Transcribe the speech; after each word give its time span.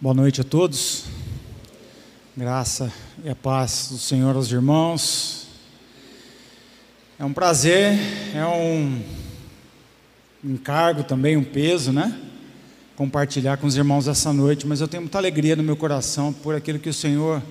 Boa 0.00 0.14
noite 0.14 0.40
a 0.40 0.44
todos. 0.44 1.06
Graça 2.36 2.92
e 3.24 3.28
a 3.28 3.34
paz 3.34 3.88
do 3.90 3.98
Senhor 3.98 4.36
aos 4.36 4.52
irmãos. 4.52 5.48
É 7.18 7.24
um 7.24 7.32
prazer, 7.32 7.98
é 8.32 8.46
um 8.46 9.02
encargo 10.44 11.02
também, 11.02 11.36
um 11.36 11.42
peso, 11.42 11.90
né? 11.90 12.16
Compartilhar 12.94 13.56
com 13.56 13.66
os 13.66 13.76
irmãos 13.76 14.06
essa 14.06 14.32
noite, 14.32 14.68
mas 14.68 14.80
eu 14.80 14.86
tenho 14.86 15.02
muita 15.02 15.18
alegria 15.18 15.56
no 15.56 15.64
meu 15.64 15.76
coração 15.76 16.32
por 16.32 16.54
aquilo 16.54 16.78
que 16.78 16.88
o 16.88 16.94
Senhor 16.94 17.42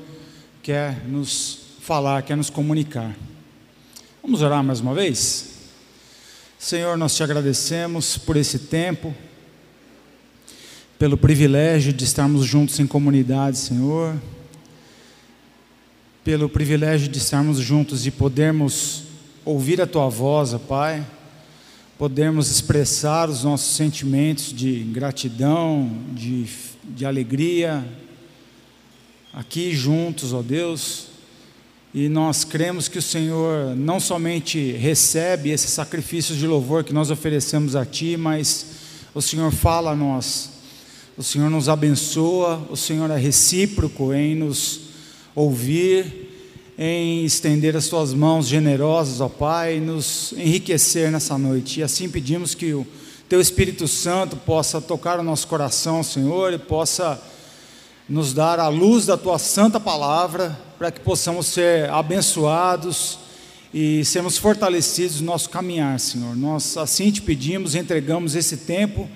quer 0.63 1.05
nos 1.05 1.59
falar, 1.81 2.21
quer 2.21 2.37
nos 2.37 2.49
comunicar. 2.49 3.13
Vamos 4.21 4.41
orar 4.41 4.63
mais 4.63 4.79
uma 4.79 4.93
vez? 4.93 5.49
Senhor, 6.57 6.97
nós 6.97 7.13
te 7.13 7.21
agradecemos 7.21 8.17
por 8.17 8.37
esse 8.37 8.57
tempo 8.57 9.13
pelo 10.97 11.15
privilégio 11.15 11.93
de 11.93 12.03
estarmos 12.03 12.43
juntos 12.43 12.79
em 12.79 12.87
comunidade, 12.87 13.59
Senhor, 13.59 14.15
pelo 16.23 16.49
privilégio 16.49 17.07
de 17.07 17.19
estarmos 17.19 17.59
juntos 17.59 18.07
e 18.07 18.11
podermos 18.11 19.03
ouvir 19.45 19.79
a 19.79 19.85
Tua 19.85 20.09
voz, 20.09 20.55
Pai, 20.67 21.05
podermos 21.99 22.49
expressar 22.49 23.29
os 23.29 23.43
nossos 23.43 23.75
sentimentos 23.75 24.51
de 24.51 24.79
gratidão, 24.85 25.89
de, 26.13 26.47
de 26.83 27.05
alegria, 27.05 27.85
aqui 29.31 29.75
juntos, 29.75 30.33
ó 30.33 30.41
Deus, 30.41 31.09
e 31.93 32.09
nós 32.09 32.43
cremos 32.43 32.87
que 32.87 32.97
o 32.97 33.03
Senhor 33.03 33.75
não 33.75 33.99
somente 33.99 34.71
recebe 34.71 35.51
esses 35.51 35.69
sacrifícios 35.69 36.39
de 36.39 36.47
louvor 36.47 36.83
que 36.83 36.91
nós 36.91 37.11
oferecemos 37.11 37.75
a 37.75 37.85
Ti, 37.85 38.17
mas 38.17 38.65
o 39.13 39.21
Senhor 39.21 39.51
fala 39.51 39.91
a 39.91 39.95
nós 39.95 40.56
o 41.17 41.23
Senhor 41.23 41.49
nos 41.49 41.67
abençoa, 41.67 42.61
o 42.69 42.77
Senhor 42.77 43.09
é 43.09 43.17
recíproco 43.17 44.13
em 44.13 44.35
nos 44.35 44.81
ouvir, 45.33 46.29
em 46.77 47.25
estender 47.25 47.75
as 47.75 47.87
tuas 47.87 48.13
mãos 48.13 48.47
generosas, 48.47 49.19
ó 49.19 49.27
Pai, 49.27 49.77
e 49.77 49.79
nos 49.79 50.31
enriquecer 50.37 51.11
nessa 51.11 51.35
noite. 51.35 51.79
E 51.79 51.83
assim 51.83 52.07
pedimos 52.07 52.53
que 52.53 52.71
o 52.71 52.85
teu 53.27 53.41
Espírito 53.41 53.87
Santo 53.87 54.35
possa 54.35 54.79
tocar 54.79 55.19
o 55.19 55.23
nosso 55.23 55.47
coração, 55.47 56.03
Senhor, 56.03 56.53
e 56.53 56.59
possa 56.59 57.19
nos 58.07 58.31
dar 58.31 58.59
a 58.59 58.67
luz 58.67 59.07
da 59.07 59.17
tua 59.17 59.39
santa 59.39 59.79
palavra, 59.79 60.55
para 60.77 60.91
que 60.91 60.99
possamos 60.99 61.47
ser 61.47 61.89
abençoados 61.89 63.17
e 63.73 64.05
sermos 64.05 64.37
fortalecidos 64.37 65.19
no 65.19 65.25
nosso 65.25 65.49
caminhar, 65.49 65.99
Senhor. 65.99 66.35
Nós 66.35 66.77
assim 66.77 67.09
te 67.09 67.23
pedimos, 67.23 67.73
entregamos 67.73 68.35
esse 68.35 68.57
tempo 68.57 69.09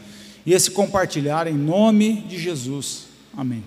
e 0.46 0.54
esse 0.54 0.72
compartilhar 0.72 1.48
em 1.48 1.54
nome 1.54 2.22
de 2.22 2.38
Jesus. 2.38 3.06
Amém. 3.36 3.64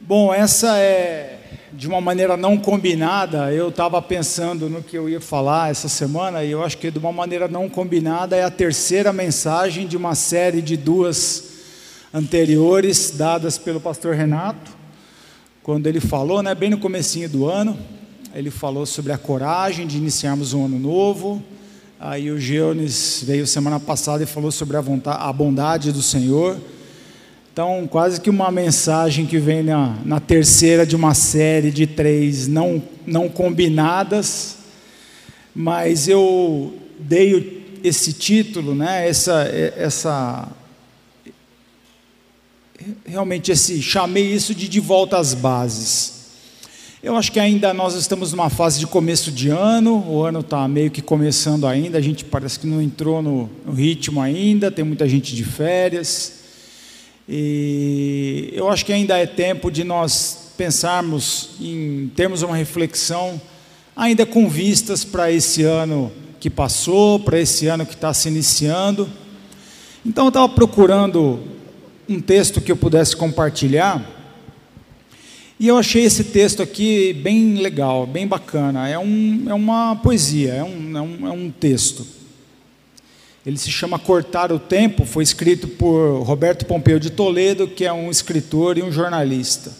Bom, 0.00 0.32
essa 0.32 0.78
é 0.78 1.38
de 1.72 1.86
uma 1.86 2.00
maneira 2.00 2.36
não 2.36 2.58
combinada. 2.58 3.52
Eu 3.52 3.68
estava 3.68 4.00
pensando 4.02 4.68
no 4.68 4.82
que 4.82 4.96
eu 4.96 5.08
ia 5.08 5.20
falar 5.20 5.70
essa 5.70 5.88
semana 5.88 6.44
e 6.44 6.50
eu 6.50 6.62
acho 6.62 6.76
que 6.78 6.90
de 6.90 6.98
uma 6.98 7.12
maneira 7.12 7.48
não 7.48 7.68
combinada 7.68 8.36
é 8.36 8.44
a 8.44 8.50
terceira 8.50 9.12
mensagem 9.12 9.86
de 9.86 9.96
uma 9.96 10.14
série 10.14 10.60
de 10.60 10.76
duas 10.76 11.52
anteriores 12.12 13.10
dadas 13.10 13.56
pelo 13.56 13.80
pastor 13.80 14.14
Renato, 14.14 14.70
quando 15.62 15.86
ele 15.86 16.00
falou, 16.00 16.42
né, 16.42 16.54
bem 16.54 16.68
no 16.68 16.78
comecinho 16.78 17.28
do 17.28 17.48
ano, 17.48 17.78
ele 18.34 18.50
falou 18.50 18.84
sobre 18.84 19.12
a 19.12 19.18
coragem 19.18 19.86
de 19.86 19.96
iniciarmos 19.96 20.52
um 20.52 20.66
ano 20.66 20.78
novo 20.78 21.42
Aí 22.04 22.32
o 22.32 22.40
Geones 22.40 23.22
veio 23.24 23.46
semana 23.46 23.78
passada 23.78 24.24
e 24.24 24.26
falou 24.26 24.50
sobre 24.50 24.76
a, 24.76 24.80
vontade, 24.80 25.18
a 25.20 25.32
bondade 25.32 25.92
do 25.92 26.02
Senhor. 26.02 26.58
Então, 27.52 27.86
quase 27.88 28.20
que 28.20 28.28
uma 28.28 28.50
mensagem 28.50 29.24
que 29.24 29.38
vem 29.38 29.62
na, 29.62 29.96
na 30.04 30.18
terceira 30.18 30.84
de 30.84 30.96
uma 30.96 31.14
série 31.14 31.70
de 31.70 31.86
três 31.86 32.48
não, 32.48 32.82
não 33.06 33.28
combinadas, 33.28 34.56
mas 35.54 36.08
eu 36.08 36.74
dei 36.98 37.78
esse 37.84 38.12
título, 38.12 38.74
né, 38.74 39.08
essa, 39.08 39.44
essa, 39.76 40.48
realmente 43.06 43.52
esse, 43.52 43.80
chamei 43.80 44.24
isso 44.24 44.56
de 44.56 44.66
de 44.66 44.80
volta 44.80 45.18
às 45.18 45.34
bases. 45.34 46.21
Eu 47.02 47.16
acho 47.16 47.32
que 47.32 47.40
ainda 47.40 47.74
nós 47.74 47.96
estamos 47.96 48.30
numa 48.30 48.48
fase 48.48 48.78
de 48.78 48.86
começo 48.86 49.32
de 49.32 49.48
ano, 49.48 50.08
o 50.08 50.22
ano 50.22 50.38
está 50.38 50.68
meio 50.68 50.88
que 50.88 51.02
começando 51.02 51.66
ainda, 51.66 51.98
a 51.98 52.00
gente 52.00 52.24
parece 52.24 52.60
que 52.60 52.66
não 52.66 52.80
entrou 52.80 53.20
no, 53.20 53.50
no, 53.66 53.72
ritmo 53.72 54.20
ainda, 54.20 54.70
tem 54.70 54.84
muita 54.84 55.08
gente 55.08 55.34
de 55.34 55.42
férias. 55.42 56.44
E 57.28 58.52
eu 58.52 58.70
acho 58.70 58.86
que 58.86 58.92
ainda 58.92 59.18
é 59.18 59.26
tempo 59.26 59.68
de 59.68 59.82
nós 59.82 60.52
pensarmos 60.56 61.56
em 61.60 62.08
termos 62.14 62.42
uma 62.42 62.54
reflexão, 62.54 63.40
ainda 63.96 64.24
com 64.24 64.48
vistas 64.48 65.04
para 65.04 65.28
esse 65.28 65.64
ano 65.64 66.12
que 66.38 66.48
passou, 66.48 67.18
para 67.18 67.36
esse 67.36 67.66
ano 67.66 67.84
que 67.84 67.94
está 67.94 68.14
se 68.14 68.28
iniciando. 68.28 69.10
Então 70.06 70.26
eu 70.26 70.28
estava 70.28 70.48
procurando 70.48 71.40
um 72.08 72.20
texto 72.20 72.60
que 72.60 72.70
eu 72.70 72.76
pudesse 72.76 73.16
compartilhar 73.16 74.21
e 75.58 75.68
eu 75.68 75.78
achei 75.78 76.04
esse 76.04 76.24
texto 76.24 76.62
aqui 76.62 77.12
bem 77.12 77.56
legal, 77.56 78.06
bem 78.06 78.26
bacana. 78.26 78.88
É, 78.88 78.98
um, 78.98 79.44
é 79.48 79.54
uma 79.54 79.96
poesia, 79.96 80.52
é 80.52 80.64
um, 80.64 80.96
é, 80.96 81.00
um, 81.00 81.26
é 81.28 81.30
um 81.30 81.50
texto. 81.50 82.06
Ele 83.44 83.58
se 83.58 83.70
chama 83.70 83.98
Cortar 83.98 84.52
o 84.52 84.58
Tempo, 84.58 85.04
foi 85.04 85.24
escrito 85.24 85.66
por 85.66 86.22
Roberto 86.22 86.64
Pompeu 86.64 86.98
de 86.98 87.10
Toledo, 87.10 87.66
que 87.66 87.84
é 87.84 87.92
um 87.92 88.10
escritor 88.10 88.78
e 88.78 88.82
um 88.82 88.92
jornalista. 88.92 89.72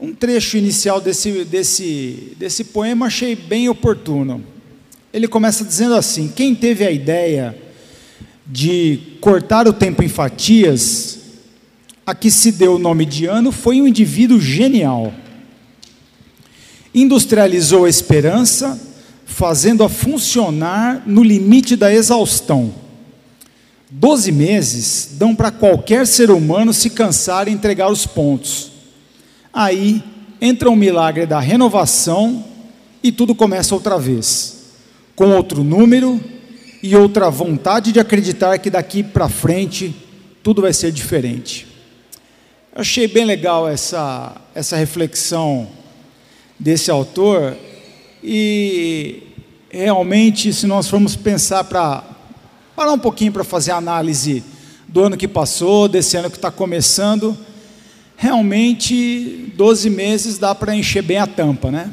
Um 0.00 0.14
trecho 0.14 0.56
inicial 0.56 1.00
desse, 1.00 1.44
desse, 1.44 2.34
desse 2.38 2.64
poema 2.64 3.06
achei 3.06 3.34
bem 3.34 3.68
oportuno. 3.68 4.44
Ele 5.12 5.28
começa 5.28 5.64
dizendo 5.64 5.94
assim: 5.94 6.28
Quem 6.28 6.54
teve 6.54 6.84
a 6.84 6.90
ideia 6.90 7.56
de 8.46 9.00
cortar 9.20 9.66
o 9.66 9.72
tempo 9.72 10.02
em 10.02 10.08
fatias 10.08 11.25
a 12.06 12.14
que 12.14 12.30
se 12.30 12.52
deu 12.52 12.76
o 12.76 12.78
nome 12.78 13.04
de 13.04 13.26
ano 13.26 13.50
foi 13.50 13.82
um 13.82 13.88
indivíduo 13.88 14.40
genial. 14.40 15.12
Industrializou 16.94 17.84
a 17.84 17.90
esperança, 17.90 18.80
fazendo-a 19.26 19.88
funcionar 19.88 21.02
no 21.04 21.22
limite 21.24 21.74
da 21.74 21.92
exaustão. 21.92 22.72
Doze 23.90 24.30
meses 24.30 25.10
dão 25.12 25.34
para 25.34 25.50
qualquer 25.50 26.06
ser 26.06 26.30
humano 26.30 26.72
se 26.72 26.90
cansar 26.90 27.48
e 27.48 27.52
entregar 27.52 27.90
os 27.90 28.06
pontos. 28.06 28.70
Aí 29.52 30.02
entra 30.40 30.70
o 30.70 30.76
milagre 30.76 31.26
da 31.26 31.40
renovação 31.40 32.44
e 33.02 33.10
tudo 33.10 33.34
começa 33.34 33.74
outra 33.74 33.98
vez, 33.98 34.74
com 35.16 35.30
outro 35.30 35.64
número 35.64 36.20
e 36.82 36.94
outra 36.94 37.30
vontade 37.30 37.90
de 37.90 37.98
acreditar 37.98 38.58
que 38.58 38.70
daqui 38.70 39.02
para 39.02 39.28
frente 39.28 39.94
tudo 40.42 40.62
vai 40.62 40.72
ser 40.72 40.92
diferente. 40.92 41.75
Eu 42.76 42.82
achei 42.82 43.08
bem 43.08 43.24
legal 43.24 43.66
essa, 43.66 44.36
essa 44.54 44.76
reflexão 44.76 45.66
desse 46.60 46.90
autor 46.90 47.56
e 48.22 49.22
realmente, 49.70 50.52
se 50.52 50.66
nós 50.66 50.86
formos 50.86 51.16
pensar 51.16 51.64
para 51.64 52.04
parar 52.76 52.92
um 52.92 52.98
pouquinho 52.98 53.32
para 53.32 53.44
fazer 53.44 53.70
análise 53.70 54.44
do 54.86 55.02
ano 55.02 55.16
que 55.16 55.26
passou, 55.26 55.88
desse 55.88 56.18
ano 56.18 56.28
que 56.28 56.36
está 56.36 56.50
começando, 56.50 57.34
realmente 58.14 59.50
12 59.56 59.88
meses 59.88 60.36
dá 60.36 60.54
para 60.54 60.76
encher 60.76 61.02
bem 61.02 61.16
a 61.16 61.26
tampa, 61.26 61.70
né? 61.70 61.90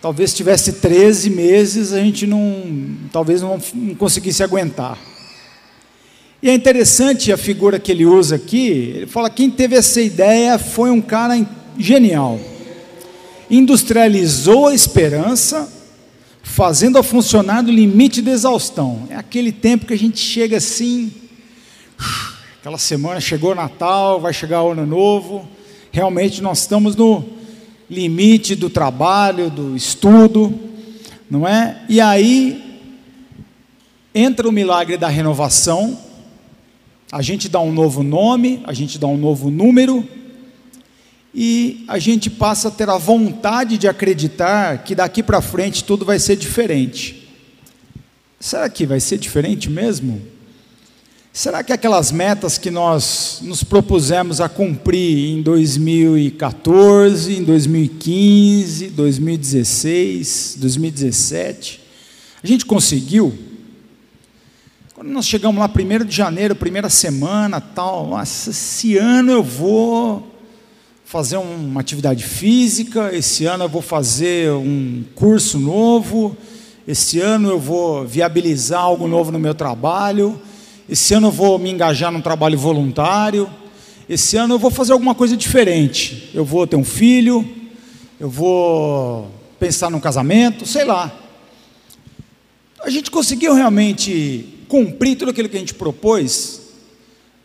Talvez 0.00 0.30
se 0.30 0.36
tivesse 0.36 0.74
13 0.74 1.30
meses, 1.30 1.92
a 1.92 1.98
gente 1.98 2.28
não, 2.28 2.96
talvez 3.10 3.42
não, 3.42 3.60
não 3.74 3.96
conseguisse 3.96 4.40
aguentar. 4.40 4.96
E 6.42 6.48
é 6.48 6.54
interessante 6.54 7.30
a 7.30 7.36
figura 7.36 7.78
que 7.78 7.92
ele 7.92 8.06
usa 8.06 8.36
aqui, 8.36 8.92
ele 8.96 9.06
fala: 9.06 9.28
quem 9.28 9.50
teve 9.50 9.76
essa 9.76 10.00
ideia 10.00 10.58
foi 10.58 10.90
um 10.90 11.00
cara 11.00 11.46
genial. 11.78 12.40
Industrializou 13.50 14.68
a 14.68 14.74
esperança, 14.74 15.70
fazendo-a 16.42 17.02
funcionar 17.02 17.62
no 17.62 17.70
limite 17.70 18.22
da 18.22 18.30
exaustão. 18.30 19.06
É 19.10 19.16
aquele 19.16 19.52
tempo 19.52 19.86
que 19.86 19.92
a 19.92 19.98
gente 19.98 20.18
chega 20.18 20.56
assim, 20.56 21.12
aquela 22.60 22.78
semana 22.78 23.20
chegou 23.20 23.54
Natal, 23.54 24.20
vai 24.20 24.32
chegar 24.32 24.62
o 24.62 24.70
Ano 24.70 24.86
Novo, 24.86 25.46
realmente 25.92 26.40
nós 26.40 26.60
estamos 26.60 26.96
no 26.96 27.24
limite 27.90 28.54
do 28.54 28.70
trabalho, 28.70 29.50
do 29.50 29.76
estudo, 29.76 30.58
não 31.30 31.46
é? 31.46 31.82
E 31.88 32.00
aí 32.00 32.80
entra 34.14 34.48
o 34.48 34.52
milagre 34.52 34.96
da 34.96 35.08
renovação, 35.08 35.98
a 37.12 37.22
gente 37.22 37.48
dá 37.48 37.60
um 37.60 37.72
novo 37.72 38.02
nome, 38.02 38.60
a 38.64 38.72
gente 38.72 38.98
dá 38.98 39.06
um 39.06 39.16
novo 39.16 39.50
número, 39.50 40.06
e 41.34 41.84
a 41.88 41.98
gente 41.98 42.28
passa 42.28 42.68
a 42.68 42.70
ter 42.70 42.88
a 42.88 42.98
vontade 42.98 43.78
de 43.78 43.88
acreditar 43.88 44.84
que 44.84 44.94
daqui 44.94 45.22
para 45.22 45.40
frente 45.40 45.84
tudo 45.84 46.04
vai 46.04 46.18
ser 46.18 46.36
diferente. 46.36 47.28
Será 48.38 48.68
que 48.68 48.86
vai 48.86 49.00
ser 49.00 49.18
diferente 49.18 49.68
mesmo? 49.68 50.20
Será 51.32 51.62
que 51.62 51.72
aquelas 51.72 52.10
metas 52.10 52.58
que 52.58 52.70
nós 52.70 53.38
nos 53.42 53.62
propusemos 53.62 54.40
a 54.40 54.48
cumprir 54.48 55.30
em 55.30 55.42
2014, 55.42 57.34
em 57.34 57.44
2015, 57.44 58.88
2016, 58.90 60.56
2017, 60.58 61.80
a 62.42 62.46
gente 62.46 62.66
conseguiu? 62.66 63.49
Quando 65.00 65.12
nós 65.12 65.26
chegamos 65.26 65.58
lá, 65.58 65.66
1 65.66 66.04
de 66.04 66.14
janeiro, 66.14 66.54
primeira 66.54 66.90
semana, 66.90 67.58
tal, 67.58 68.06
nossa, 68.06 68.50
esse 68.50 68.98
ano 68.98 69.32
eu 69.32 69.42
vou 69.42 70.30
fazer 71.06 71.38
uma 71.38 71.80
atividade 71.80 72.22
física, 72.22 73.08
esse 73.10 73.46
ano 73.46 73.64
eu 73.64 73.68
vou 73.70 73.80
fazer 73.80 74.52
um 74.52 75.02
curso 75.14 75.58
novo, 75.58 76.36
esse 76.86 77.18
ano 77.18 77.48
eu 77.48 77.58
vou 77.58 78.06
viabilizar 78.06 78.82
algo 78.82 79.08
novo 79.08 79.32
no 79.32 79.38
meu 79.38 79.54
trabalho 79.54 80.38
esse 80.86 81.14
ano 81.14 81.28
eu 81.28 81.32
vou 81.32 81.58
me 81.58 81.70
engajar 81.70 82.12
num 82.12 82.20
trabalho 82.20 82.58
voluntário. 82.58 83.48
Esse 84.06 84.36
ano 84.36 84.56
eu 84.56 84.58
vou 84.58 84.70
fazer 84.70 84.92
alguma 84.92 85.14
coisa 85.14 85.34
diferente. 85.34 86.28
Eu 86.34 86.44
vou 86.44 86.66
ter 86.66 86.76
um 86.76 86.84
filho, 86.84 87.48
eu 88.18 88.28
vou 88.28 89.30
pensar 89.58 89.90
num 89.90 89.98
casamento, 89.98 90.66
sei 90.66 90.84
lá. 90.84 91.10
A 92.84 92.90
gente 92.90 93.10
conseguiu 93.10 93.54
realmente 93.54 94.59
cumprir 94.70 95.16
tudo 95.16 95.32
aquilo 95.32 95.48
que 95.48 95.56
a 95.56 95.60
gente 95.60 95.74
propôs. 95.74 96.60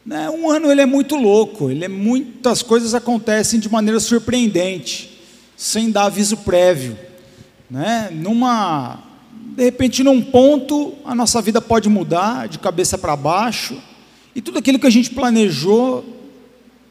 Né? 0.06 0.30
Um 0.30 0.50
ano 0.50 0.72
ele 0.72 0.80
é 0.80 0.86
muito 0.86 1.16
louco, 1.16 1.72
ele 1.72 1.84
é 1.84 1.88
muitas 1.88 2.62
coisas 2.62 2.94
acontecem 2.94 3.60
de 3.60 3.68
maneira 3.68 4.00
surpreendente, 4.00 5.20
sem 5.58 5.90
dar 5.90 6.06
aviso 6.06 6.38
prévio, 6.38 6.98
né? 7.70 8.10
Numa 8.12 9.04
de 9.56 9.64
repente, 9.64 10.04
num 10.04 10.22
ponto, 10.22 10.94
a 11.06 11.16
nossa 11.16 11.42
vida 11.42 11.62
pode 11.62 11.88
mudar 11.88 12.48
de 12.48 12.60
cabeça 12.60 12.98
para 12.98 13.16
baixo, 13.16 13.82
e 14.36 14.42
tudo 14.42 14.60
aquilo 14.60 14.78
que 14.78 14.86
a 14.86 14.92
gente 14.92 15.12
planejou 15.12 16.04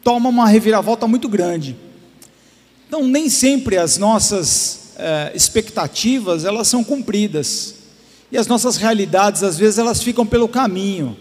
toma 0.02 0.30
uma 0.30 0.48
reviravolta 0.48 1.06
muito 1.06 1.28
grande. 1.28 1.76
Então, 2.88 3.06
nem 3.06 3.28
sempre 3.28 3.76
as 3.76 3.98
nossas 3.98 4.94
é, 4.96 5.32
expectativas 5.34 6.44
elas 6.46 6.66
são 6.68 6.82
cumpridas, 6.82 7.73
e 8.34 8.36
as 8.36 8.48
nossas 8.48 8.76
realidades, 8.76 9.44
às 9.44 9.56
vezes, 9.56 9.78
elas 9.78 10.02
ficam 10.02 10.26
pelo 10.26 10.48
caminho, 10.48 11.16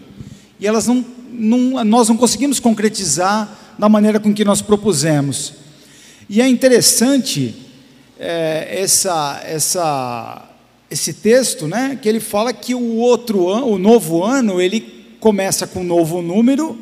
e 0.58 0.66
elas 0.66 0.88
não, 0.88 1.04
não, 1.30 1.84
nós 1.84 2.08
não 2.08 2.16
conseguimos 2.16 2.58
concretizar 2.58 3.56
da 3.78 3.88
maneira 3.88 4.18
com 4.18 4.34
que 4.34 4.44
nós 4.44 4.60
propusemos. 4.60 5.52
E 6.28 6.42
é 6.42 6.48
interessante 6.48 7.54
é, 8.18 8.80
essa, 8.80 9.40
essa 9.44 10.48
esse 10.90 11.14
texto, 11.14 11.68
né, 11.68 11.96
que 12.02 12.08
ele 12.08 12.18
fala 12.18 12.52
que 12.52 12.74
o 12.74 12.96
outro 12.96 13.48
ano, 13.48 13.68
o 13.68 13.78
novo 13.78 14.24
ano, 14.24 14.60
ele 14.60 14.80
começa 15.20 15.68
com 15.68 15.82
um 15.82 15.84
novo 15.84 16.20
número 16.20 16.76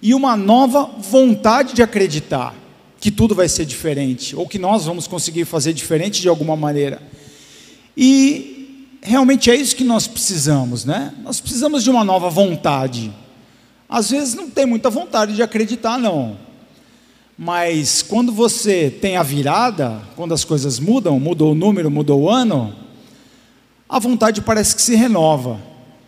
e 0.00 0.14
uma 0.14 0.34
nova 0.34 0.84
vontade 0.98 1.74
de 1.74 1.82
acreditar 1.82 2.54
que 2.98 3.10
tudo 3.10 3.34
vai 3.34 3.50
ser 3.50 3.66
diferente, 3.66 4.34
ou 4.34 4.48
que 4.48 4.58
nós 4.58 4.86
vamos 4.86 5.06
conseguir 5.06 5.44
fazer 5.44 5.74
diferente 5.74 6.22
de 6.22 6.28
alguma 6.28 6.56
maneira. 6.56 7.02
E 7.94 8.57
realmente 9.02 9.50
é 9.50 9.54
isso 9.54 9.76
que 9.76 9.84
nós 9.84 10.06
precisamos, 10.06 10.84
né? 10.84 11.14
Nós 11.22 11.40
precisamos 11.40 11.82
de 11.84 11.90
uma 11.90 12.04
nova 12.04 12.28
vontade. 12.30 13.12
Às 13.88 14.10
vezes 14.10 14.34
não 14.34 14.50
tem 14.50 14.66
muita 14.66 14.90
vontade 14.90 15.34
de 15.34 15.42
acreditar, 15.42 15.98
não. 15.98 16.36
Mas 17.36 18.02
quando 18.02 18.32
você 18.32 18.90
tem 18.90 19.16
a 19.16 19.22
virada, 19.22 20.02
quando 20.16 20.34
as 20.34 20.44
coisas 20.44 20.80
mudam, 20.80 21.18
mudou 21.20 21.52
o 21.52 21.54
número, 21.54 21.90
mudou 21.90 22.22
o 22.22 22.28
ano, 22.28 22.74
a 23.88 23.98
vontade 23.98 24.42
parece 24.42 24.74
que 24.74 24.82
se 24.82 24.94
renova. 24.96 25.60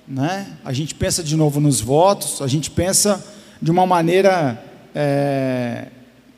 Né? 0.07 0.47
A 0.65 0.73
gente 0.73 0.95
pensa 0.95 1.23
de 1.23 1.37
novo 1.37 1.61
nos 1.61 1.81
votos, 1.81 2.43
a 2.43 2.49
gente 2.49 2.69
pensa 2.71 3.25
de 3.63 3.71
uma 3.71 3.87
maneira 3.87 4.61
é, 4.95 5.87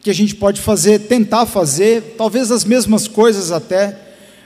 que 0.00 0.10
a 0.10 0.14
gente 0.14 0.34
pode 0.36 0.60
fazer, 0.60 1.00
tentar 1.00 1.46
fazer, 1.46 2.14
talvez 2.18 2.50
as 2.50 2.64
mesmas 2.64 3.08
coisas 3.08 3.50
até 3.50 3.98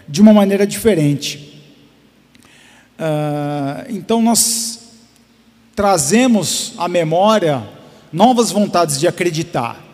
de 0.08 0.22
uma 0.22 0.32
maneira 0.32 0.66
diferente. 0.66 1.45
Uh, 2.98 3.90
então 3.90 4.22
nós 4.22 4.80
trazemos 5.74 6.72
à 6.78 6.88
memória 6.88 7.62
novas 8.10 8.50
vontades 8.50 8.98
de 8.98 9.06
acreditar, 9.06 9.84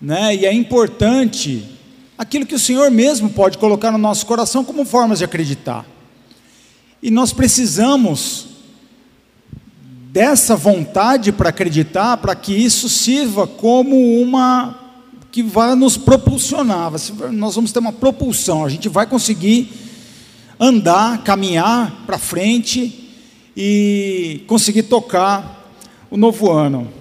né? 0.00 0.34
E 0.36 0.46
é 0.46 0.52
importante 0.52 1.68
aquilo 2.16 2.46
que 2.46 2.54
o 2.54 2.58
Senhor 2.58 2.90
mesmo 2.90 3.30
pode 3.30 3.58
colocar 3.58 3.90
no 3.90 3.98
nosso 3.98 4.24
coração 4.26 4.64
como 4.64 4.84
formas 4.84 5.18
de 5.18 5.24
acreditar. 5.24 5.84
E 7.02 7.10
nós 7.10 7.32
precisamos 7.32 8.46
dessa 10.12 10.54
vontade 10.54 11.32
para 11.32 11.48
acreditar, 11.48 12.16
para 12.18 12.36
que 12.36 12.54
isso 12.54 12.88
sirva 12.88 13.48
como 13.48 14.22
uma 14.22 14.78
que 15.32 15.42
vai 15.42 15.74
nos 15.74 15.96
propulsionar. 15.96 16.92
Nós 17.32 17.56
vamos 17.56 17.72
ter 17.72 17.80
uma 17.80 17.92
propulsão, 17.92 18.64
a 18.64 18.68
gente 18.68 18.88
vai 18.88 19.04
conseguir 19.04 19.83
andar, 20.58 21.22
caminhar 21.24 22.04
para 22.06 22.18
frente 22.18 23.12
e 23.56 24.42
conseguir 24.46 24.84
tocar 24.84 25.72
o 26.10 26.16
novo 26.16 26.50
ano. 26.50 26.92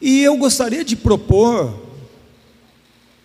E 0.00 0.22
eu 0.22 0.36
gostaria 0.36 0.84
de 0.84 0.94
propor 0.94 1.88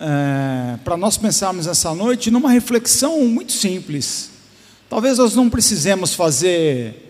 é, 0.00 0.76
para 0.84 0.96
nós 0.96 1.16
pensarmos 1.16 1.66
essa 1.66 1.94
noite 1.94 2.30
numa 2.30 2.50
reflexão 2.50 3.26
muito 3.26 3.52
simples. 3.52 4.30
Talvez 4.90 5.18
nós 5.18 5.34
não 5.34 5.48
precisemos 5.48 6.14
fazer 6.14 7.04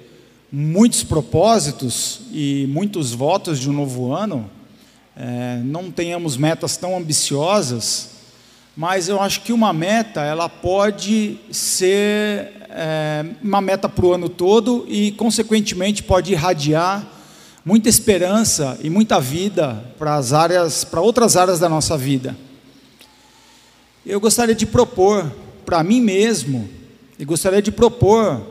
muitos 0.52 1.02
propósitos 1.02 2.20
e 2.32 2.66
muitos 2.68 3.12
votos 3.12 3.58
de 3.58 3.68
um 3.68 3.72
novo 3.72 4.12
ano, 4.12 4.48
é, 5.16 5.60
não 5.64 5.90
tenhamos 5.90 6.36
metas 6.36 6.76
tão 6.76 6.96
ambiciosas, 6.96 8.10
mas 8.76 9.08
eu 9.08 9.20
acho 9.20 9.42
que 9.42 9.52
uma 9.52 9.72
meta 9.72 10.20
ela 10.22 10.48
pode 10.48 11.38
ser 11.50 12.52
é, 12.70 13.24
uma 13.42 13.60
meta 13.60 13.88
para 13.88 14.04
o 14.04 14.12
ano 14.12 14.28
todo 14.28 14.84
e, 14.88 15.12
consequentemente, 15.12 16.02
pode 16.02 16.32
irradiar 16.32 17.06
muita 17.64 17.88
esperança 17.88 18.78
e 18.82 18.90
muita 18.90 19.20
vida 19.20 19.92
para 19.96 20.16
as 20.16 20.32
áreas, 20.32 20.84
para 20.84 21.00
outras 21.00 21.36
áreas 21.36 21.60
da 21.60 21.68
nossa 21.68 21.96
vida. 21.96 22.36
Eu 24.04 24.20
gostaria 24.20 24.54
de 24.54 24.66
propor 24.66 25.32
para 25.64 25.82
mim 25.82 26.00
mesmo 26.00 26.68
e 27.18 27.24
gostaria 27.24 27.62
de 27.62 27.70
propor 27.70 28.42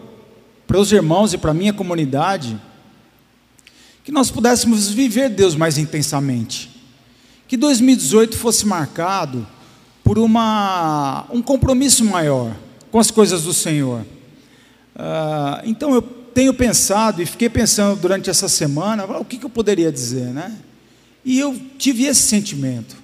para 0.66 0.80
os 0.80 0.92
irmãos 0.92 1.34
e 1.34 1.38
para 1.38 1.52
a 1.52 1.54
minha 1.54 1.74
comunidade 1.74 2.60
que 4.04 4.12
nós 4.12 4.32
pudéssemos 4.32 4.90
viver 4.90 5.30
Deus 5.30 5.56
mais 5.56 5.78
intensamente. 5.78 6.70
Que 7.48 7.56
2018 7.56 8.36
fosse 8.38 8.66
marcado 8.66 9.46
por 10.04 10.20
uma, 10.20 11.26
um 11.32 11.42
compromisso 11.42 12.04
maior 12.04 12.56
com 12.92 13.00
as 13.00 13.10
coisas 13.10 13.44
do 13.44 13.54
Senhor. 13.54 14.02
Uh, 14.96 15.64
então 15.66 15.94
eu 15.94 16.02
tenho 16.02 16.54
pensado 16.54 17.22
e 17.22 17.26
fiquei 17.26 17.50
pensando 17.50 18.00
durante 18.00 18.30
essa 18.30 18.48
semana 18.48 19.06
o 19.06 19.26
que, 19.26 19.38
que 19.38 19.46
eu 19.46 19.50
poderia 19.50 19.92
dizer, 19.92 20.28
né? 20.34 20.56
E 21.24 21.40
eu 21.40 21.60
tive 21.78 22.04
esse 22.04 22.22
sentimento. 22.22 22.96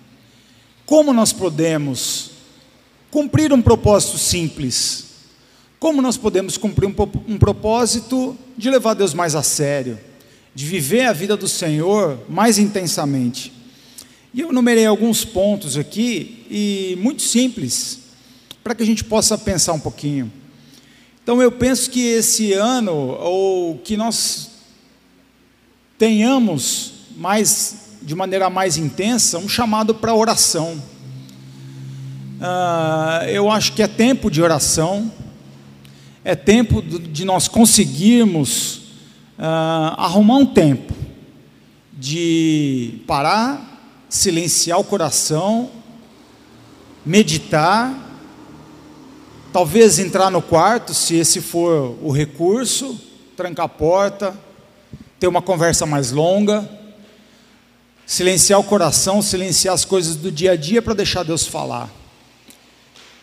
Como 0.86 1.14
nós 1.14 1.32
podemos 1.32 2.32
cumprir 3.10 3.54
um 3.54 3.62
propósito 3.62 4.18
simples? 4.18 5.06
Como 5.80 6.02
nós 6.02 6.18
podemos 6.18 6.58
cumprir 6.58 6.88
um, 6.88 6.96
um 7.28 7.38
propósito 7.38 8.38
de 8.58 8.70
levar 8.70 8.94
Deus 8.94 9.14
mais 9.14 9.36
a 9.36 9.44
sério, 9.44 9.98
de 10.54 10.66
viver 10.66 11.06
a 11.06 11.14
vida 11.14 11.38
do 11.38 11.48
Senhor 11.48 12.20
mais 12.28 12.60
intensamente? 12.60 13.59
E 14.34 14.42
eu 14.42 14.54
numerei 14.54 14.86
alguns 14.86 15.26
pontos 15.26 15.76
aqui, 15.76 16.46
e 16.50 16.98
muito 17.02 17.22
simples, 17.22 18.00
para 18.64 18.76
que 18.76 18.84
a 18.84 18.86
gente 18.86 19.04
possa 19.04 19.38
pensar 19.38 19.74
um 19.74 19.80
pouquinho. 19.80 20.32
Então 21.24 21.42
eu 21.42 21.52
penso 21.52 21.90
que 21.90 22.00
esse 22.00 22.54
ano, 22.54 22.92
ou 22.92 23.78
que 23.80 23.98
nós 23.98 24.50
tenhamos 25.98 26.94
mais, 27.18 27.98
de 28.02 28.16
maneira 28.16 28.50
mais 28.50 28.78
intensa, 28.78 29.38
um 29.38 29.50
chamado 29.50 29.94
para 29.94 30.16
oração. 30.16 30.82
Uh, 32.40 33.26
eu 33.28 33.52
acho 33.52 33.74
que 33.74 33.84
é 33.84 33.88
tempo 33.88 34.32
de 34.32 34.42
oração, 34.42 35.12
é 36.24 36.36
tempo 36.36 36.82
de 36.82 37.26
nós 37.26 37.48
conseguirmos 37.48 38.76
uh, 39.38 39.94
arrumar 39.98 40.38
um 40.38 40.46
tempo 40.46 40.94
de 41.92 43.02
parar, 43.06 43.69
silenciar 44.10 44.80
o 44.80 44.84
coração, 44.84 45.70
meditar, 47.06 47.94
talvez 49.54 50.00
entrar 50.00 50.32
no 50.32 50.42
quarto, 50.42 50.94
se 50.94 51.16
esse 51.16 51.40
for 51.40 51.96
o 52.02 52.12
recurso, 52.12 53.00
trancar 53.38 53.68
a 53.68 53.70
porta, 53.70 54.36
ter 55.20 55.28
uma 55.28 55.42
conversa 55.42 55.86
mais 55.86 56.12
longa, 56.12 56.68
silenciar 58.06 58.60
o 58.60 58.64
coração, 58.64 59.22
silenciar 59.22 59.76
as 59.76 59.86
coisas 59.86 60.16
do 60.16 60.32
dia 60.32 60.54
a 60.54 60.56
dia 60.56 60.82
para 60.82 60.96
deixar 60.96 61.24
Deus 61.24 61.46
falar. 61.46 61.90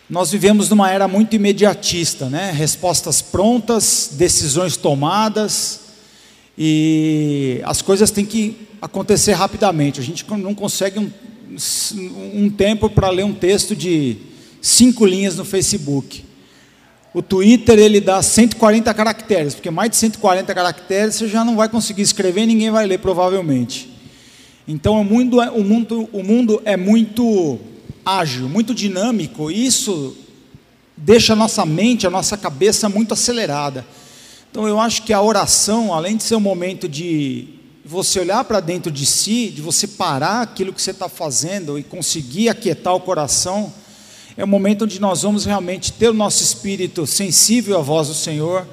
Nós 0.08 0.30
vivemos 0.30 0.70
numa 0.70 0.88
era 0.88 1.08
muito 1.08 1.34
imediatista, 1.34 2.30
né? 2.30 2.52
Respostas 2.52 3.20
prontas, 3.20 4.10
decisões 4.12 4.76
tomadas, 4.76 5.80
E 6.58 7.60
as 7.64 7.82
coisas 7.82 8.10
têm 8.10 8.24
que 8.24 8.65
acontecer 8.86 9.32
rapidamente. 9.32 10.00
A 10.00 10.02
gente 10.02 10.24
não 10.30 10.54
consegue 10.54 10.98
um, 10.98 11.10
um 12.34 12.48
tempo 12.48 12.88
para 12.88 13.10
ler 13.10 13.24
um 13.24 13.34
texto 13.34 13.76
de 13.76 14.16
cinco 14.62 15.04
linhas 15.04 15.36
no 15.36 15.44
Facebook. 15.44 16.24
O 17.12 17.22
Twitter 17.22 17.78
ele 17.78 18.00
dá 18.00 18.22
140 18.22 18.92
caracteres, 18.92 19.54
porque 19.54 19.70
mais 19.70 19.90
de 19.90 19.96
140 19.96 20.54
caracteres 20.54 21.14
você 21.14 21.28
já 21.28 21.44
não 21.44 21.56
vai 21.56 21.68
conseguir 21.68 22.02
escrever 22.02 22.42
e 22.42 22.46
ninguém 22.46 22.70
vai 22.70 22.86
ler 22.86 22.98
provavelmente. 22.98 23.90
Então 24.68 25.00
o 25.00 25.04
mundo, 25.04 25.40
é, 25.40 25.50
o 25.50 25.62
mundo, 25.62 26.08
o 26.12 26.22
mundo 26.22 26.60
é 26.64 26.76
muito 26.76 27.58
ágil, 28.04 28.48
muito 28.48 28.74
dinâmico, 28.74 29.50
e 29.50 29.66
isso 29.66 30.16
deixa 30.96 31.32
a 31.32 31.36
nossa 31.36 31.64
mente, 31.64 32.06
a 32.06 32.10
nossa 32.10 32.36
cabeça 32.36 32.88
muito 32.88 33.14
acelerada. 33.14 33.86
Então 34.50 34.66
eu 34.66 34.78
acho 34.78 35.02
que 35.02 35.12
a 35.12 35.20
oração, 35.20 35.94
além 35.94 36.16
de 36.16 36.22
ser 36.22 36.36
um 36.36 36.40
momento 36.40 36.88
de 36.88 37.55
você 37.86 38.18
olhar 38.18 38.42
para 38.44 38.58
dentro 38.58 38.90
de 38.90 39.06
si, 39.06 39.48
de 39.48 39.62
você 39.62 39.86
parar 39.86 40.42
aquilo 40.42 40.72
que 40.72 40.82
você 40.82 40.90
está 40.90 41.08
fazendo 41.08 41.78
e 41.78 41.84
conseguir 41.84 42.48
aquietar 42.48 42.92
o 42.94 43.00
coração, 43.00 43.72
é 44.36 44.42
o 44.42 44.48
momento 44.48 44.84
onde 44.84 45.00
nós 45.00 45.22
vamos 45.22 45.44
realmente 45.44 45.92
ter 45.92 46.08
o 46.08 46.12
nosso 46.12 46.42
espírito 46.42 47.06
sensível 47.06 47.78
à 47.78 47.82
voz 47.82 48.08
do 48.08 48.14
Senhor 48.14 48.66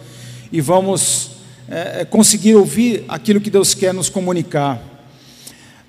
e 0.51 0.59
vamos 0.59 1.29
é, 1.69 2.01
é 2.01 2.05
conseguir 2.05 2.55
ouvir 2.55 3.05
aquilo 3.07 3.39
que 3.39 3.51
Deus 3.51 3.75
quer 3.75 3.93
nos 3.93 4.09
comunicar. 4.09 4.81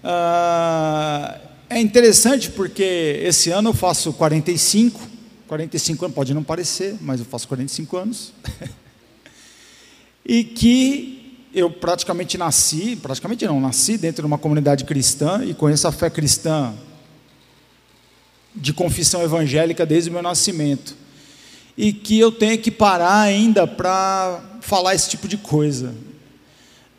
Ah, 0.02 1.40
é 1.70 1.80
interessante 1.80 2.50
porque 2.50 3.20
esse 3.24 3.50
ano 3.50 3.70
eu 3.70 3.74
faço 3.74 4.12
45, 4.12 5.00
45 5.48 6.04
anos, 6.04 6.14
pode 6.14 6.34
não 6.34 6.44
parecer, 6.44 6.96
mas 7.00 7.20
eu 7.20 7.26
faço 7.26 7.48
45 7.48 7.96
anos. 7.96 8.34
e 10.26 10.44
que 10.44 11.23
eu 11.54 11.70
praticamente 11.70 12.36
nasci, 12.36 12.96
praticamente 12.96 13.46
não, 13.46 13.60
nasci 13.60 13.96
dentro 13.96 14.22
de 14.22 14.26
uma 14.26 14.38
comunidade 14.38 14.84
cristã 14.84 15.44
e 15.44 15.54
conheço 15.54 15.86
a 15.86 15.92
fé 15.92 16.10
cristã 16.10 16.74
de 18.54 18.72
confissão 18.72 19.22
evangélica 19.22 19.86
desde 19.86 20.10
o 20.10 20.12
meu 20.12 20.22
nascimento. 20.22 20.96
E 21.76 21.92
que 21.92 22.18
eu 22.18 22.32
tenho 22.32 22.58
que 22.58 22.70
parar 22.70 23.20
ainda 23.20 23.66
para 23.66 24.58
falar 24.60 24.94
esse 24.94 25.08
tipo 25.08 25.28
de 25.28 25.36
coisa. 25.36 25.94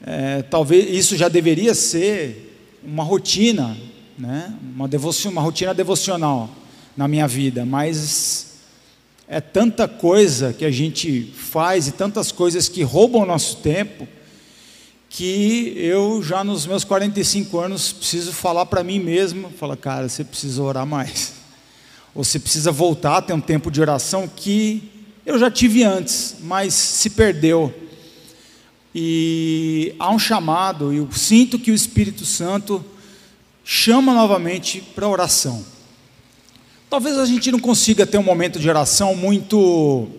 É, 0.05 0.41
talvez 0.43 0.89
isso 0.89 1.17
já 1.17 1.27
deveria 1.27 1.73
ser 1.73 2.57
uma 2.83 3.03
rotina, 3.03 3.75
né? 4.17 4.53
uma, 4.73 4.87
devoção, 4.87 5.31
uma 5.31 5.41
rotina 5.41 5.73
devocional 5.73 6.49
na 6.95 7.07
minha 7.07 7.27
vida, 7.27 7.65
mas 7.65 8.59
é 9.27 9.41
tanta 9.41 9.87
coisa 9.87 10.53
que 10.53 10.63
a 10.63 10.71
gente 10.71 11.33
faz 11.35 11.87
e 11.87 11.91
tantas 11.91 12.31
coisas 12.31 12.69
que 12.69 12.83
roubam 12.83 13.23
o 13.23 13.25
nosso 13.25 13.57
tempo, 13.57 14.07
que 15.15 15.73
eu 15.77 16.21
já 16.21 16.43
nos 16.43 16.65
meus 16.65 16.83
45 16.83 17.57
anos 17.57 17.93
preciso 17.93 18.33
falar 18.33 18.65
para 18.65 18.83
mim 18.83 18.99
mesmo, 18.99 19.49
falar, 19.49 19.77
cara, 19.77 20.09
você 20.09 20.25
precisa 20.25 20.61
orar 20.61 20.85
mais. 20.85 21.35
Ou 22.13 22.21
você 22.21 22.37
precisa 22.37 22.69
voltar 22.69 23.15
a 23.15 23.21
ter 23.21 23.31
um 23.31 23.39
tempo 23.39 23.71
de 23.71 23.79
oração 23.79 24.27
que 24.27 24.91
eu 25.25 25.39
já 25.39 25.49
tive 25.49 25.85
antes, 25.85 26.35
mas 26.41 26.73
se 26.73 27.11
perdeu. 27.11 27.73
E 28.93 29.95
há 29.97 30.11
um 30.11 30.19
chamado, 30.19 30.91
e 30.91 30.97
eu 30.97 31.09
sinto 31.13 31.57
que 31.57 31.71
o 31.71 31.75
Espírito 31.75 32.25
Santo 32.25 32.83
chama 33.63 34.13
novamente 34.13 34.81
para 34.81 35.07
oração. 35.07 35.65
Talvez 36.89 37.17
a 37.17 37.25
gente 37.25 37.53
não 37.53 37.59
consiga 37.59 38.05
ter 38.05 38.17
um 38.17 38.23
momento 38.23 38.59
de 38.59 38.67
oração 38.67 39.15
muito 39.15 40.09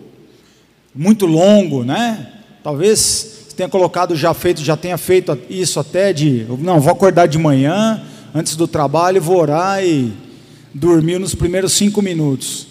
muito 0.91 1.27
longo, 1.27 1.83
né? 1.83 2.41
Talvez 2.63 3.36
tenha 3.57 3.67
colocado 3.67 4.15
já 4.15 4.35
feito, 4.35 4.63
já 4.63 4.77
tenha 4.77 4.99
feito 4.99 5.35
isso 5.49 5.79
até 5.79 6.13
de, 6.13 6.45
não, 6.59 6.79
vou 6.79 6.93
acordar 6.93 7.27
de 7.27 7.39
manhã 7.39 8.03
antes 8.33 8.55
do 8.55 8.67
trabalho, 8.67 9.19
vou 9.19 9.35
orar 9.35 9.83
e 9.83 10.13
dormir 10.71 11.17
nos 11.17 11.33
primeiros 11.33 11.73
cinco 11.73 11.99
minutos. 11.99 12.67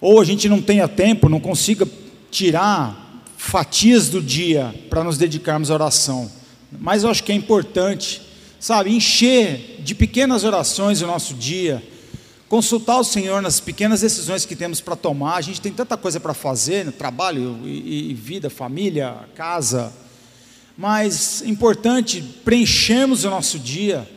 Ou 0.00 0.20
a 0.20 0.24
gente 0.24 0.48
não 0.48 0.60
tenha 0.60 0.88
tempo, 0.88 1.28
não 1.28 1.38
consiga 1.38 1.86
tirar 2.28 3.22
fatias 3.36 4.08
do 4.08 4.20
dia 4.20 4.74
para 4.90 5.04
nos 5.04 5.16
dedicarmos 5.16 5.70
à 5.70 5.74
oração. 5.74 6.28
Mas 6.76 7.04
eu 7.04 7.10
acho 7.10 7.22
que 7.22 7.30
é 7.30 7.34
importante, 7.36 8.20
sabe, 8.58 8.92
encher 8.92 9.76
de 9.78 9.94
pequenas 9.94 10.42
orações 10.42 11.02
o 11.02 11.06
nosso 11.06 11.34
dia 11.34 11.80
consultar 12.48 12.98
o 12.98 13.04
Senhor 13.04 13.42
nas 13.42 13.60
pequenas 13.60 14.00
decisões 14.00 14.46
que 14.46 14.56
temos 14.56 14.80
para 14.80 14.96
tomar. 14.96 15.36
A 15.36 15.40
gente 15.40 15.60
tem 15.60 15.72
tanta 15.72 15.96
coisa 15.96 16.18
para 16.18 16.32
fazer, 16.32 16.84
no 16.84 16.92
trabalho 16.92 17.58
e, 17.64 18.10
e, 18.10 18.14
vida, 18.14 18.48
família, 18.48 19.14
casa. 19.34 19.92
Mas 20.76 21.42
é 21.42 21.48
importante 21.48 22.22
preenchermos 22.44 23.24
o 23.24 23.30
nosso 23.30 23.58
dia 23.58 24.08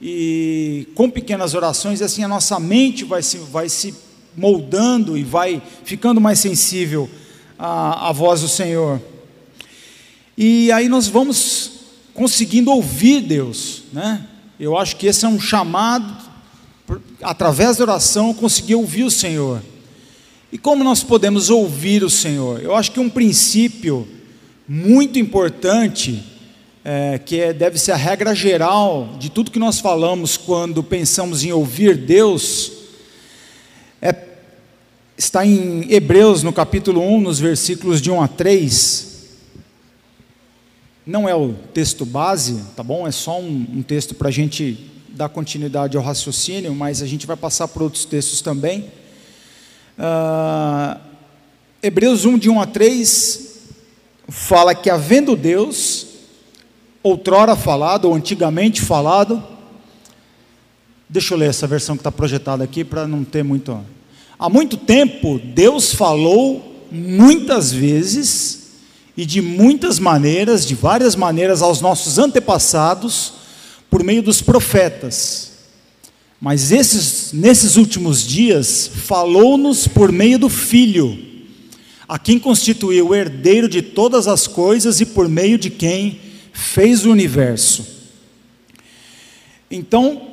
e 0.00 0.88
com 0.94 1.08
pequenas 1.08 1.54
orações, 1.54 2.00
e 2.00 2.04
assim 2.04 2.24
a 2.24 2.28
nossa 2.28 2.58
mente 2.58 3.04
vai 3.04 3.22
se, 3.22 3.38
vai 3.38 3.68
se 3.68 3.94
moldando 4.36 5.16
e 5.16 5.22
vai 5.22 5.62
ficando 5.84 6.20
mais 6.20 6.38
sensível 6.38 7.08
à, 7.58 8.08
à 8.08 8.12
voz 8.12 8.40
do 8.40 8.48
Senhor. 8.48 9.00
E 10.36 10.72
aí 10.72 10.88
nós 10.88 11.06
vamos 11.06 11.70
conseguindo 12.14 12.70
ouvir 12.70 13.20
Deus, 13.22 13.84
né? 13.92 14.26
Eu 14.58 14.76
acho 14.76 14.96
que 14.96 15.06
esse 15.06 15.24
é 15.24 15.28
um 15.28 15.40
chamado 15.40 16.31
através 17.22 17.76
da 17.76 17.84
oração, 17.84 18.34
conseguir 18.34 18.74
ouvir 18.74 19.04
o 19.04 19.10
Senhor. 19.10 19.62
E 20.52 20.58
como 20.58 20.84
nós 20.84 21.02
podemos 21.02 21.48
ouvir 21.48 22.04
o 22.04 22.10
Senhor? 22.10 22.60
Eu 22.62 22.76
acho 22.76 22.92
que 22.92 23.00
um 23.00 23.08
princípio 23.08 24.06
muito 24.68 25.18
importante, 25.18 26.22
é, 26.84 27.18
que 27.18 27.40
é, 27.40 27.52
deve 27.52 27.78
ser 27.78 27.92
a 27.92 27.96
regra 27.96 28.34
geral 28.34 29.16
de 29.18 29.30
tudo 29.30 29.50
que 29.50 29.58
nós 29.58 29.80
falamos 29.80 30.36
quando 30.36 30.82
pensamos 30.82 31.42
em 31.42 31.52
ouvir 31.52 31.96
Deus, 31.96 32.72
é, 34.00 34.14
está 35.16 35.46
em 35.46 35.90
Hebreus, 35.90 36.42
no 36.42 36.52
capítulo 36.52 37.00
1, 37.00 37.20
nos 37.20 37.40
versículos 37.40 38.00
de 38.02 38.10
1 38.10 38.20
a 38.20 38.28
3. 38.28 39.12
Não 41.06 41.28
é 41.28 41.34
o 41.34 41.54
texto 41.72 42.04
base, 42.04 42.62
tá 42.76 42.82
bom? 42.82 43.06
É 43.06 43.10
só 43.10 43.40
um, 43.40 43.66
um 43.74 43.82
texto 43.82 44.14
para 44.14 44.28
a 44.28 44.32
gente 44.32 44.91
dar 45.14 45.28
continuidade 45.28 45.96
ao 45.96 46.02
raciocínio, 46.02 46.74
mas 46.74 47.02
a 47.02 47.06
gente 47.06 47.26
vai 47.26 47.36
passar 47.36 47.68
por 47.68 47.82
outros 47.82 48.04
textos 48.04 48.40
também. 48.40 48.90
Uh, 49.98 50.98
Hebreus 51.82 52.24
1, 52.24 52.38
de 52.38 52.48
1 52.48 52.60
a 52.60 52.66
3, 52.66 53.58
fala 54.28 54.74
que 54.74 54.88
havendo 54.88 55.36
Deus, 55.36 56.06
outrora 57.02 57.54
falado, 57.54 58.06
ou 58.06 58.14
antigamente 58.14 58.80
falado, 58.80 59.42
deixa 61.08 61.34
eu 61.34 61.38
ler 61.38 61.50
essa 61.50 61.66
versão 61.66 61.96
que 61.96 62.00
está 62.00 62.10
projetada 62.10 62.64
aqui 62.64 62.82
para 62.82 63.06
não 63.06 63.22
ter 63.22 63.42
muito. 63.42 63.84
Há 64.38 64.48
muito 64.48 64.76
tempo, 64.76 65.38
Deus 65.38 65.92
falou 65.92 66.86
muitas 66.90 67.70
vezes 67.70 68.62
e 69.14 69.26
de 69.26 69.42
muitas 69.42 69.98
maneiras, 69.98 70.66
de 70.66 70.74
várias 70.74 71.14
maneiras, 71.14 71.60
aos 71.60 71.82
nossos 71.82 72.18
antepassados 72.18 73.41
por 73.92 74.02
meio 74.02 74.22
dos 74.22 74.40
profetas. 74.40 75.52
Mas 76.40 76.72
esses, 76.72 77.30
nesses 77.34 77.76
últimos 77.76 78.26
dias, 78.26 78.90
falou-nos 78.90 79.86
por 79.86 80.10
meio 80.10 80.38
do 80.38 80.48
Filho, 80.48 81.18
a 82.08 82.18
quem 82.18 82.38
constituiu 82.38 83.08
o 83.08 83.14
herdeiro 83.14 83.68
de 83.68 83.82
todas 83.82 84.26
as 84.26 84.46
coisas 84.46 85.02
e 85.02 85.04
por 85.04 85.28
meio 85.28 85.58
de 85.58 85.68
quem 85.68 86.18
fez 86.54 87.04
o 87.04 87.10
universo. 87.10 87.86
Então, 89.70 90.31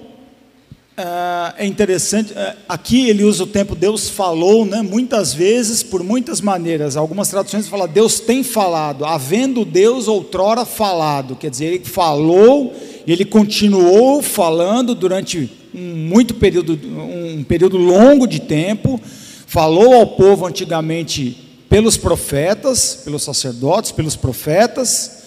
é 1.57 1.65
interessante, 1.65 2.33
ah, 2.35 2.55
aqui 2.67 3.09
ele 3.09 3.23
usa 3.23 3.43
o 3.43 3.47
tempo 3.47 3.75
Deus 3.75 4.09
falou, 4.09 4.65
né, 4.65 4.81
muitas 4.81 5.33
vezes, 5.33 5.81
por 5.83 6.03
muitas 6.03 6.41
maneiras. 6.41 6.97
Algumas 6.97 7.29
traduções 7.29 7.67
falam 7.67 7.87
Deus 7.87 8.19
tem 8.19 8.43
falado, 8.43 9.05
havendo 9.05 9.63
Deus 9.63 10.07
outrora 10.07 10.65
falado, 10.65 11.35
quer 11.35 11.49
dizer, 11.49 11.65
ele 11.65 11.85
falou 11.85 12.73
ele 13.11 13.25
continuou 13.25 14.21
falando 14.21 14.93
durante 14.93 15.49
um 15.73 15.95
muito 15.95 16.35
período, 16.35 16.73
um 16.73 17.43
período 17.43 17.77
longo 17.77 18.27
de 18.27 18.39
tempo, 18.39 19.01
falou 19.47 19.95
ao 19.95 20.07
povo 20.07 20.45
antigamente 20.45 21.37
pelos 21.67 21.97
profetas, 21.97 22.99
pelos 23.03 23.23
sacerdotes, 23.23 23.91
pelos 23.91 24.15
profetas, 24.15 25.23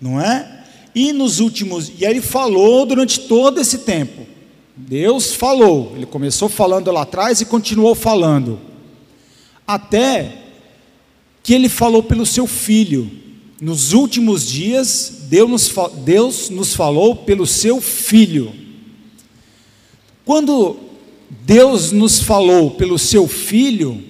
não 0.00 0.20
é? 0.20 0.62
E 0.94 1.12
nos 1.12 1.38
últimos, 1.38 1.92
e 1.98 2.06
aí 2.06 2.12
ele 2.12 2.20
falou 2.20 2.86
durante 2.86 3.20
todo 3.20 3.60
esse 3.60 3.78
tempo. 3.78 4.26
Deus 4.80 5.34
falou, 5.34 5.92
ele 5.96 6.06
começou 6.06 6.48
falando 6.48 6.90
lá 6.92 7.02
atrás 7.02 7.40
e 7.40 7.44
continuou 7.44 7.94
falando, 7.94 8.60
até 9.66 10.44
que 11.42 11.52
ele 11.52 11.68
falou 11.68 12.02
pelo 12.02 12.24
seu 12.24 12.46
filho, 12.46 13.10
nos 13.60 13.92
últimos 13.92 14.46
dias, 14.46 15.22
Deus 15.22 15.50
nos, 15.50 15.74
Deus 16.04 16.50
nos 16.50 16.74
falou 16.74 17.16
pelo 17.16 17.46
seu 17.46 17.80
Filho. 17.80 18.54
Quando 20.24 20.76
Deus 21.28 21.90
nos 21.90 22.20
falou 22.20 22.70
pelo 22.70 22.98
seu 22.98 23.26
Filho, 23.26 24.04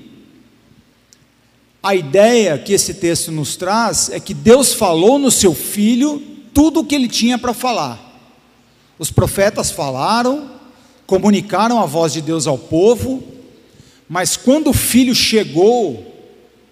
a 1.83 1.95
ideia 1.95 2.59
que 2.59 2.75
esse 2.75 2.95
texto 2.95 3.33
nos 3.33 3.57
traz 3.57 4.11
é 4.11 4.21
que 4.21 4.35
Deus 4.35 4.75
falou 4.75 5.19
no 5.19 5.31
seu 5.31 5.55
filho 5.55 6.21
tudo 6.53 6.81
o 6.81 6.85
que 6.85 6.95
ele 6.95 7.09
tinha 7.09 7.39
para 7.39 7.55
falar. 7.55 8.21
Os 8.99 9.11
profetas 9.11 9.71
falaram, 9.71 10.58
comunicaram 11.09 11.81
a 11.81 11.87
voz 11.87 12.13
de 12.13 12.21
Deus 12.21 12.47
ao 12.47 12.59
povo, 12.59 13.25
mas 14.07 14.37
quando 14.37 14.69
o 14.69 14.75
filho 14.75 15.15
chegou, 15.15 16.05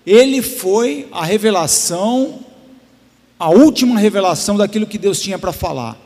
ele 0.06 0.42
foi 0.42 1.08
a 1.10 1.24
revelação, 1.24 2.40
a 3.38 3.48
última 3.48 3.98
revelação 3.98 4.58
daquilo 4.58 4.86
que 4.86 4.98
Deus 4.98 5.22
tinha 5.22 5.38
para 5.38 5.52
falar. 5.52 5.98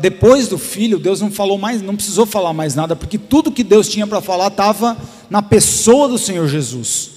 Depois 0.00 0.48
do 0.48 0.58
filho, 0.58 0.98
Deus 0.98 1.20
não 1.20 1.30
falou 1.30 1.56
mais, 1.58 1.80
não 1.80 1.94
precisou 1.94 2.26
falar 2.26 2.52
mais 2.52 2.74
nada, 2.74 2.96
porque 2.96 3.16
tudo 3.16 3.52
que 3.52 3.62
Deus 3.62 3.88
tinha 3.88 4.06
para 4.06 4.20
falar 4.20 4.48
estava 4.48 4.96
na 5.30 5.40
pessoa 5.40 6.08
do 6.08 6.18
Senhor 6.18 6.48
Jesus. 6.48 7.10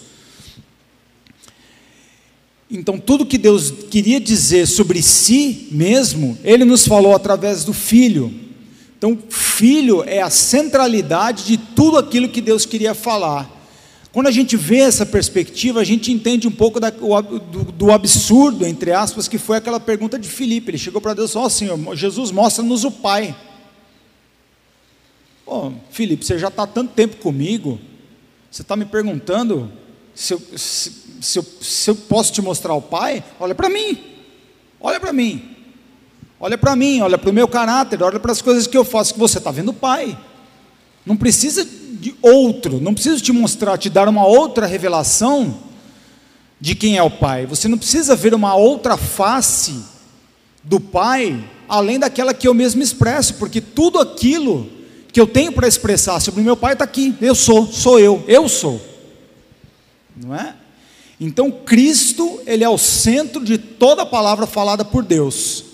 Então, 2.69 2.99
tudo 2.99 3.25
que 3.25 3.39
Deus 3.39 3.73
queria 3.89 4.19
dizer 4.19 4.67
sobre 4.67 5.01
si 5.01 5.67
mesmo, 5.71 6.37
Ele 6.43 6.63
nos 6.63 6.87
falou 6.87 7.15
através 7.15 7.63
do 7.65 7.73
Filho. 7.73 8.40
Então, 9.01 9.17
Filho 9.31 10.03
é 10.03 10.21
a 10.21 10.29
centralidade 10.29 11.43
de 11.45 11.57
tudo 11.57 11.97
aquilo 11.97 12.29
que 12.29 12.39
Deus 12.39 12.67
queria 12.67 12.93
falar. 12.93 13.49
Quando 14.11 14.27
a 14.27 14.31
gente 14.31 14.55
vê 14.55 14.77
essa 14.77 15.07
perspectiva, 15.07 15.79
a 15.79 15.83
gente 15.83 16.11
entende 16.11 16.47
um 16.47 16.51
pouco 16.51 16.79
da, 16.79 16.91
do, 16.91 17.39
do, 17.71 17.91
absurdo, 17.91 18.63
entre 18.63 18.91
aspas, 18.91 19.27
que 19.27 19.39
foi 19.39 19.57
aquela 19.57 19.79
pergunta 19.79 20.19
de 20.19 20.29
Filipe. 20.29 20.69
Ele 20.69 20.77
chegou 20.77 21.01
para 21.01 21.15
Deus 21.15 21.31
e 21.31 21.33
falou: 21.33 21.49
Senhor, 21.49 21.95
Jesus, 21.95 22.29
mostra-nos 22.29 22.83
o 22.83 22.91
Pai. 22.91 23.35
Pô, 25.43 25.73
Filipe, 25.89 26.23
você 26.23 26.37
já 26.37 26.49
está 26.49 26.61
há 26.61 26.67
tanto 26.67 26.93
tempo 26.93 27.17
comigo, 27.17 27.79
você 28.51 28.61
está 28.61 28.75
me 28.75 28.85
perguntando 28.85 29.71
se 30.13 30.35
eu, 30.35 30.41
se, 30.55 30.91
se 31.19 31.39
eu, 31.39 31.45
se 31.59 31.89
eu 31.89 31.95
posso 31.95 32.31
te 32.33 32.39
mostrar 32.39 32.75
o 32.75 32.81
Pai, 32.83 33.23
olha 33.39 33.55
para 33.55 33.67
mim, 33.67 33.97
olha 34.79 34.99
para 34.99 35.11
mim, 35.11 35.57
olha 36.41 36.57
para 36.57 36.75
mim, 36.75 37.01
olha 37.01 37.19
para 37.19 37.29
o 37.29 37.33
meu 37.33 37.47
caráter, 37.47 38.01
olha 38.01 38.19
para 38.19 38.31
as 38.31 38.41
coisas 38.41 38.65
que 38.65 38.75
eu 38.75 38.83
faço, 38.83 39.13
que 39.13 39.19
você 39.19 39.37
está 39.37 39.51
vendo 39.51 39.69
o 39.69 39.73
Pai. 39.73 40.17
Não 41.05 41.15
precisa 41.15 41.63
de 41.63 42.15
outro, 42.19 42.81
não 42.81 42.95
preciso 42.95 43.21
te 43.21 43.31
mostrar, 43.31 43.77
te 43.77 43.89
dar 43.89 44.09
uma 44.09 44.25
outra 44.25 44.65
revelação 44.65 45.55
de 46.59 46.73
quem 46.73 46.97
é 46.97 47.03
o 47.03 47.11
Pai. 47.11 47.45
Você 47.45 47.67
não 47.67 47.77
precisa 47.77 48.15
ver 48.15 48.33
uma 48.33 48.55
outra 48.55 48.97
face 48.97 49.83
do 50.63 50.79
Pai, 50.79 51.47
além 51.69 51.99
daquela 51.99 52.33
que 52.33 52.47
eu 52.47 52.55
mesmo 52.55 52.81
expresso, 52.81 53.35
porque 53.35 53.61
tudo 53.61 53.99
aquilo 53.99 54.67
que 55.13 55.21
eu 55.21 55.27
tenho 55.27 55.51
para 55.51 55.67
expressar 55.67 56.19
sobre 56.19 56.41
o 56.41 56.43
meu 56.43 56.57
Pai 56.57 56.73
está 56.73 56.85
aqui. 56.85 57.15
Eu 57.21 57.35
sou, 57.35 57.67
sou 57.67 57.99
eu, 57.99 58.23
eu 58.27 58.49
sou. 58.49 58.81
Não 60.15 60.35
é? 60.35 60.55
Então 61.19 61.51
Cristo, 61.51 62.41
ele 62.47 62.63
é 62.63 62.69
o 62.69 62.79
centro 62.79 63.43
de 63.43 63.59
toda 63.59 64.01
a 64.01 64.07
palavra 64.07 64.47
falada 64.47 64.83
por 64.83 65.03
Deus. 65.03 65.70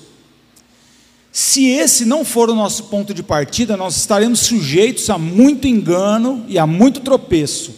Se 1.32 1.66
esse 1.68 2.06
não 2.06 2.26
for 2.26 2.50
o 2.50 2.56
nosso 2.56 2.86
ponto 2.86 3.14
de 3.14 3.22
partida, 3.22 3.78
nós 3.78 3.96
estaremos 3.98 4.40
sujeitos 4.40 5.10
a 5.10 5.18
muito 5.18 5.68
engano 5.68 6.44
e 6.48 6.58
a 6.58 6.66
muito 6.66 7.02
tropeço. 7.02 7.74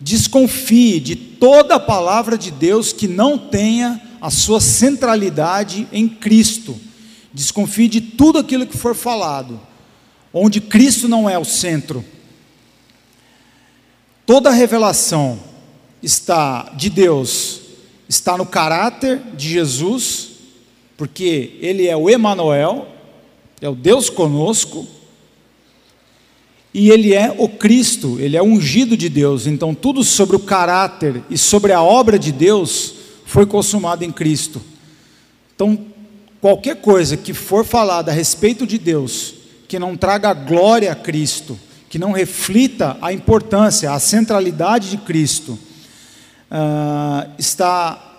Desconfie 0.00 1.00
de 1.00 1.16
toda 1.16 1.76
a 1.76 1.80
palavra 1.80 2.36
de 2.36 2.50
Deus 2.50 2.92
que 2.92 3.08
não 3.08 3.38
tenha 3.38 4.00
a 4.20 4.30
sua 4.30 4.60
centralidade 4.60 5.88
em 5.92 6.08
Cristo. 6.08 6.78
Desconfie 7.32 7.88
de 7.88 8.00
tudo 8.00 8.38
aquilo 8.38 8.66
que 8.66 8.76
for 8.76 8.94
falado, 8.94 9.60
onde 10.32 10.60
Cristo 10.60 11.08
não 11.08 11.28
é 11.28 11.38
o 11.38 11.44
centro. 11.44 12.04
Toda 14.26 14.50
revelação 14.50 15.38
está 16.02 16.72
de 16.76 16.90
Deus 16.90 17.60
está 18.10 18.36
no 18.36 18.44
caráter 18.44 19.22
de 19.36 19.48
Jesus, 19.48 20.29
porque 21.00 21.56
ele 21.62 21.88
é 21.88 21.96
o 21.96 22.10
Emanuel, 22.10 22.86
é 23.58 23.66
o 23.66 23.74
Deus 23.74 24.10
conosco, 24.10 24.86
e 26.74 26.90
ele 26.90 27.14
é 27.14 27.34
o 27.38 27.48
Cristo, 27.48 28.18
ele 28.20 28.36
é 28.36 28.42
ungido 28.42 28.98
de 28.98 29.08
Deus. 29.08 29.46
Então 29.46 29.74
tudo 29.74 30.04
sobre 30.04 30.36
o 30.36 30.40
caráter 30.40 31.22
e 31.30 31.38
sobre 31.38 31.72
a 31.72 31.80
obra 31.80 32.18
de 32.18 32.30
Deus 32.30 32.92
foi 33.24 33.46
consumado 33.46 34.04
em 34.04 34.12
Cristo. 34.12 34.60
Então 35.54 35.86
qualquer 36.38 36.76
coisa 36.82 37.16
que 37.16 37.32
for 37.32 37.64
falada 37.64 38.10
a 38.10 38.14
respeito 38.14 38.66
de 38.66 38.76
Deus, 38.76 39.32
que 39.66 39.78
não 39.78 39.96
traga 39.96 40.34
glória 40.34 40.92
a 40.92 40.94
Cristo, 40.94 41.58
que 41.88 41.98
não 41.98 42.12
reflita 42.12 42.98
a 43.00 43.10
importância, 43.10 43.90
a 43.90 43.98
centralidade 43.98 44.90
de 44.90 44.98
Cristo, 44.98 45.52
uh, 46.50 47.30
está, 47.38 48.18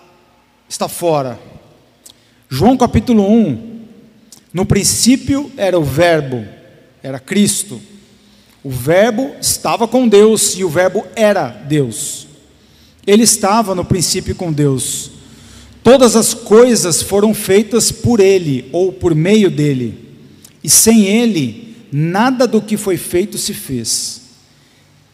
está 0.68 0.88
fora. 0.88 1.52
João 2.54 2.76
capítulo 2.76 3.26
1, 3.32 3.80
no 4.52 4.66
princípio 4.66 5.50
era 5.56 5.78
o 5.78 5.82
Verbo, 5.82 6.46
era 7.02 7.18
Cristo. 7.18 7.80
O 8.62 8.68
Verbo 8.68 9.30
estava 9.40 9.88
com 9.88 10.06
Deus 10.06 10.54
e 10.58 10.62
o 10.62 10.68
Verbo 10.68 11.02
era 11.16 11.48
Deus. 11.48 12.26
Ele 13.06 13.22
estava 13.22 13.74
no 13.74 13.86
princípio 13.86 14.34
com 14.34 14.52
Deus. 14.52 15.12
Todas 15.82 16.14
as 16.14 16.34
coisas 16.34 17.00
foram 17.00 17.32
feitas 17.32 17.90
por 17.90 18.20
Ele 18.20 18.68
ou 18.70 18.92
por 18.92 19.14
meio 19.14 19.50
dele, 19.50 19.98
e 20.62 20.68
sem 20.68 21.06
Ele, 21.06 21.74
nada 21.90 22.46
do 22.46 22.60
que 22.60 22.76
foi 22.76 22.98
feito 22.98 23.38
se 23.38 23.54
fez. 23.54 24.24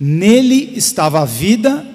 Nele 0.01 0.72
estava 0.74 1.20
a 1.20 1.24
vida, 1.24 1.87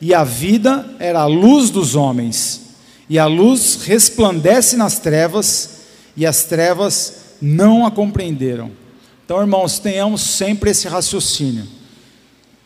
e 0.00 0.14
a 0.14 0.22
vida 0.22 0.94
era 1.00 1.22
a 1.22 1.26
luz 1.26 1.70
dos 1.70 1.96
homens, 1.96 2.71
e 3.12 3.18
a 3.18 3.26
luz 3.26 3.82
resplandece 3.84 4.74
nas 4.74 4.98
trevas, 4.98 5.80
e 6.16 6.24
as 6.24 6.44
trevas 6.44 7.36
não 7.42 7.84
a 7.84 7.90
compreenderam. 7.90 8.72
Então, 9.22 9.38
irmãos, 9.38 9.78
tenhamos 9.78 10.22
sempre 10.22 10.70
esse 10.70 10.88
raciocínio. 10.88 11.68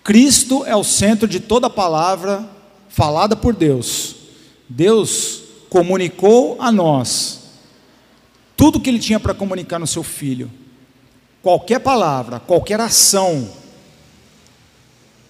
Cristo 0.05 0.65
é 0.65 0.77
o 0.77 0.85
centro 0.85 1.27
de 1.27 1.41
toda 1.41 1.69
palavra 1.69 2.49
falada 2.89 3.35
por 3.35 3.57
Deus. 3.57 4.15
Deus 4.69 5.43
comunicou 5.69 6.57
a 6.61 6.71
nós 6.71 7.41
tudo 8.57 8.79
que 8.79 8.89
ele 8.89 9.01
tinha 9.01 9.19
para 9.19 9.35
comunicar 9.35 9.81
no 9.81 9.87
seu 9.89 10.05
filho. 10.05 10.49
Qualquer 11.43 11.81
palavra, 11.81 12.39
qualquer 12.39 12.79
ação 12.81 13.51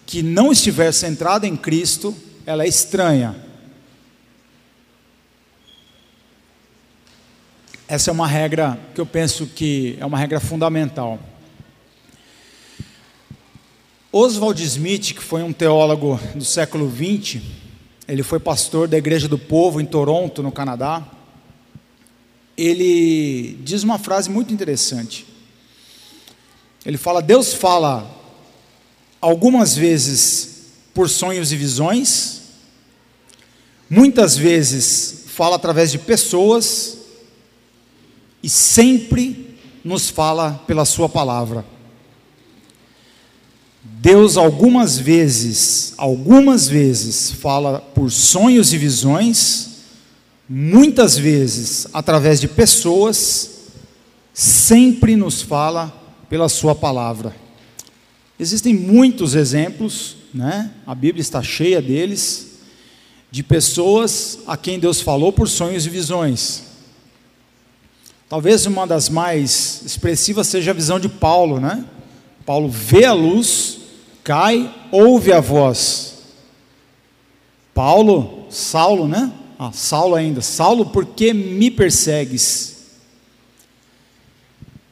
que 0.05 0.23
não 0.23 0.53
estiver 0.53 0.93
centrada 0.93 1.47
em 1.47 1.57
Cristo, 1.57 2.15
ela 2.45 2.65
é 2.65 2.69
estranha. 2.69 3.46
Essa 7.89 8.11
é 8.11 8.13
uma 8.13 8.27
regra 8.27 8.77
que 8.93 9.01
eu 9.01 9.07
penso 9.07 9.47
que 9.47 9.97
é 10.01 10.05
uma 10.05 10.19
regra 10.19 10.41
fundamental. 10.41 11.21
Oswald 14.11 14.61
Smith, 14.61 15.15
que 15.15 15.23
foi 15.23 15.45
um 15.45 15.53
teólogo 15.53 16.19
do 16.35 16.45
século 16.45 16.91
XX, 16.91 17.41
ele 18.09 18.25
foi 18.25 18.41
pastor 18.41 18.89
da 18.89 18.99
Igreja 18.99 19.29
do 19.29 19.39
Povo 19.39 19.81
em 19.81 19.87
Toronto, 19.87 20.43
no 20.43 20.51
Canadá. 20.51 21.07
Ele 22.59 23.57
diz 23.63 23.85
uma 23.85 24.01
frase 24.01 24.29
muito 24.31 24.53
interessante. 24.53 25.25
Ele 26.85 26.99
fala: 26.99 27.23
Deus 27.23 27.55
fala 27.55 28.11
algumas 29.21 29.77
vezes 29.77 30.73
por 30.93 31.09
sonhos 31.09 31.53
e 31.53 31.57
visões, 31.57 32.43
muitas 33.89 34.37
vezes 34.37 35.27
fala 35.29 35.55
através 35.55 35.93
de 35.93 35.99
pessoas 36.01 36.96
e 38.47 38.49
sempre 38.49 39.59
nos 39.85 40.09
fala 40.09 40.63
pela 40.69 40.85
Sua 40.85 41.09
palavra. 41.09 41.67
Deus 43.83 44.37
algumas 44.37 44.97
vezes, 44.97 45.95
algumas 45.97 46.69
vezes 46.69 47.33
fala 47.33 47.81
por 47.81 48.09
sonhos 48.09 48.73
e 48.73 48.79
visões, 48.79 49.79
muitas 50.49 51.19
vezes 51.19 51.89
através 51.93 52.41
de 52.41 52.47
pessoas, 52.47 53.51
sempre 54.33 55.17
nos 55.17 55.43
fala 55.43 55.93
pela 56.31 56.49
Sua 56.49 56.73
palavra. 56.73 57.35
Existem 58.39 58.73
muitos 58.75 59.35
exemplos, 59.35 60.19
né? 60.33 60.71
a 60.87 60.95
Bíblia 60.95 61.21
está 61.21 61.43
cheia 61.43 61.83
deles, 61.83 62.61
de 63.29 63.43
pessoas 63.43 64.39
a 64.47 64.57
quem 64.57 64.79
Deus 64.79 65.01
falou 65.01 65.33
por 65.33 65.49
sonhos 65.49 65.85
e 65.85 65.91
visões. 65.91 66.66
Talvez 68.29 68.67
uma 68.67 68.87
das 68.87 69.09
mais 69.09 69.83
expressivas 69.85 70.49
seja 70.49 70.73
a 70.73 70.75
visão 70.75 70.99
de 70.99 71.09
Paulo, 71.09 71.61
né? 71.61 71.85
Paulo 72.45 72.69
vê 72.69 73.05
a 73.05 73.13
luz, 73.13 73.79
cai, 74.25 74.73
ouve 74.91 75.33
a 75.33 75.41
voz. 75.41 76.19
Paulo, 77.73 78.47
Saulo, 78.51 79.07
né? 79.07 79.33
Ah, 79.59 79.71
Saulo 79.73 80.15
ainda. 80.15 80.41
Saulo, 80.41 80.87
por 80.87 81.07
que 81.07 81.33
me 81.33 81.71
persegues? 81.71 82.77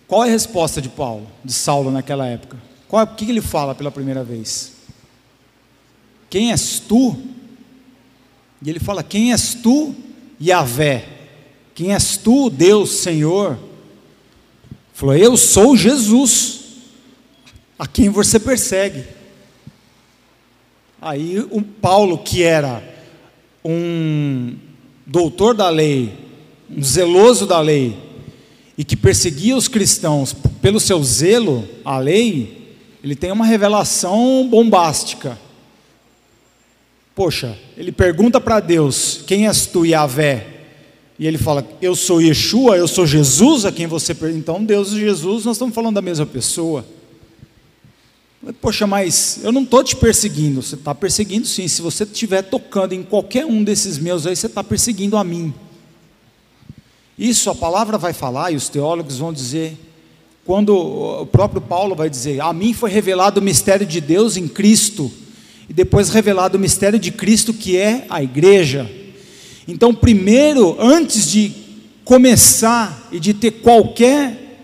Qual 0.06 0.24
é 0.24 0.28
a 0.28 0.32
resposta 0.32 0.80
de 0.80 0.88
Paulo, 0.88 1.26
de 1.44 1.52
Saulo 1.52 1.90
naquela 1.90 2.26
época? 2.26 2.56
Qual, 2.86 3.02
o 3.02 3.06
que 3.06 3.28
ele 3.28 3.40
fala 3.40 3.74
pela 3.74 3.90
primeira 3.90 4.22
vez? 4.22 4.72
Quem 6.30 6.52
és 6.52 6.78
tu 6.78 7.16
E 8.64 8.70
ele 8.70 8.80
fala: 8.80 9.02
Quem 9.02 9.32
és 9.32 9.54
tu, 9.54 9.94
Yahvé? 10.40 11.23
Quem 11.74 11.92
és 11.92 12.16
tu, 12.16 12.48
Deus, 12.48 12.90
Senhor? 12.90 13.58
Falou: 14.92 15.16
Eu 15.16 15.36
sou 15.36 15.76
Jesus, 15.76 16.60
a 17.76 17.86
quem 17.86 18.08
você 18.08 18.38
persegue. 18.38 19.04
Aí 21.02 21.38
o 21.50 21.60
Paulo, 21.60 22.18
que 22.18 22.42
era 22.42 22.82
um 23.64 24.54
doutor 25.04 25.54
da 25.54 25.68
lei, 25.68 26.14
um 26.70 26.82
zeloso 26.82 27.44
da 27.44 27.60
lei, 27.60 27.98
e 28.78 28.84
que 28.84 28.96
perseguia 28.96 29.56
os 29.56 29.66
cristãos 29.66 30.32
pelo 30.62 30.78
seu 30.78 31.02
zelo 31.02 31.68
à 31.84 31.98
lei, 31.98 32.76
ele 33.02 33.16
tem 33.16 33.32
uma 33.32 33.44
revelação 33.44 34.46
bombástica. 34.48 35.36
Poxa, 37.14 37.58
ele 37.76 37.90
pergunta 37.90 38.40
para 38.40 38.60
Deus: 38.60 39.24
Quem 39.26 39.48
és 39.48 39.66
tu, 39.66 39.84
Yahvé? 39.84 40.53
E 41.18 41.26
ele 41.26 41.38
fala: 41.38 41.66
Eu 41.80 41.94
sou 41.94 42.20
Yeshua, 42.20 42.76
eu 42.76 42.88
sou 42.88 43.06
Jesus 43.06 43.64
a 43.64 43.72
quem 43.72 43.86
você. 43.86 44.16
Então, 44.34 44.64
Deus 44.64 44.92
e 44.92 44.98
Jesus, 44.98 45.44
nós 45.44 45.56
estamos 45.56 45.74
falando 45.74 45.94
da 45.94 46.02
mesma 46.02 46.26
pessoa. 46.26 46.84
Poxa, 48.60 48.86
mas 48.86 49.40
eu 49.42 49.50
não 49.52 49.62
estou 49.62 49.82
te 49.82 49.96
perseguindo. 49.96 50.60
Você 50.60 50.74
está 50.74 50.94
perseguindo 50.94 51.46
sim. 51.46 51.66
Se 51.66 51.80
você 51.80 52.04
estiver 52.04 52.42
tocando 52.42 52.92
em 52.92 53.02
qualquer 53.02 53.46
um 53.46 53.62
desses 53.64 53.96
meus 53.96 54.26
aí, 54.26 54.36
você 54.36 54.46
está 54.46 54.62
perseguindo 54.62 55.16
a 55.16 55.24
mim. 55.24 55.54
Isso 57.18 57.48
a 57.48 57.54
palavra 57.54 57.96
vai 57.96 58.12
falar 58.12 58.50
e 58.50 58.56
os 58.56 58.68
teólogos 58.68 59.18
vão 59.18 59.32
dizer. 59.32 59.78
Quando 60.44 60.76
o 60.76 61.26
próprio 61.26 61.60
Paulo 61.60 61.94
vai 61.94 62.10
dizer: 62.10 62.40
A 62.40 62.52
mim 62.52 62.74
foi 62.74 62.90
revelado 62.90 63.40
o 63.40 63.42
mistério 63.42 63.86
de 63.86 64.00
Deus 64.00 64.36
em 64.36 64.48
Cristo. 64.48 65.10
E 65.68 65.72
depois 65.72 66.10
revelado 66.10 66.58
o 66.58 66.60
mistério 66.60 66.98
de 66.98 67.10
Cristo, 67.10 67.54
que 67.54 67.78
é 67.78 68.04
a 68.10 68.22
igreja. 68.22 68.90
Então, 69.66 69.94
primeiro, 69.94 70.76
antes 70.78 71.30
de 71.30 71.52
começar 72.04 73.08
e 73.10 73.18
de 73.18 73.32
ter 73.32 73.50
qualquer 73.50 74.60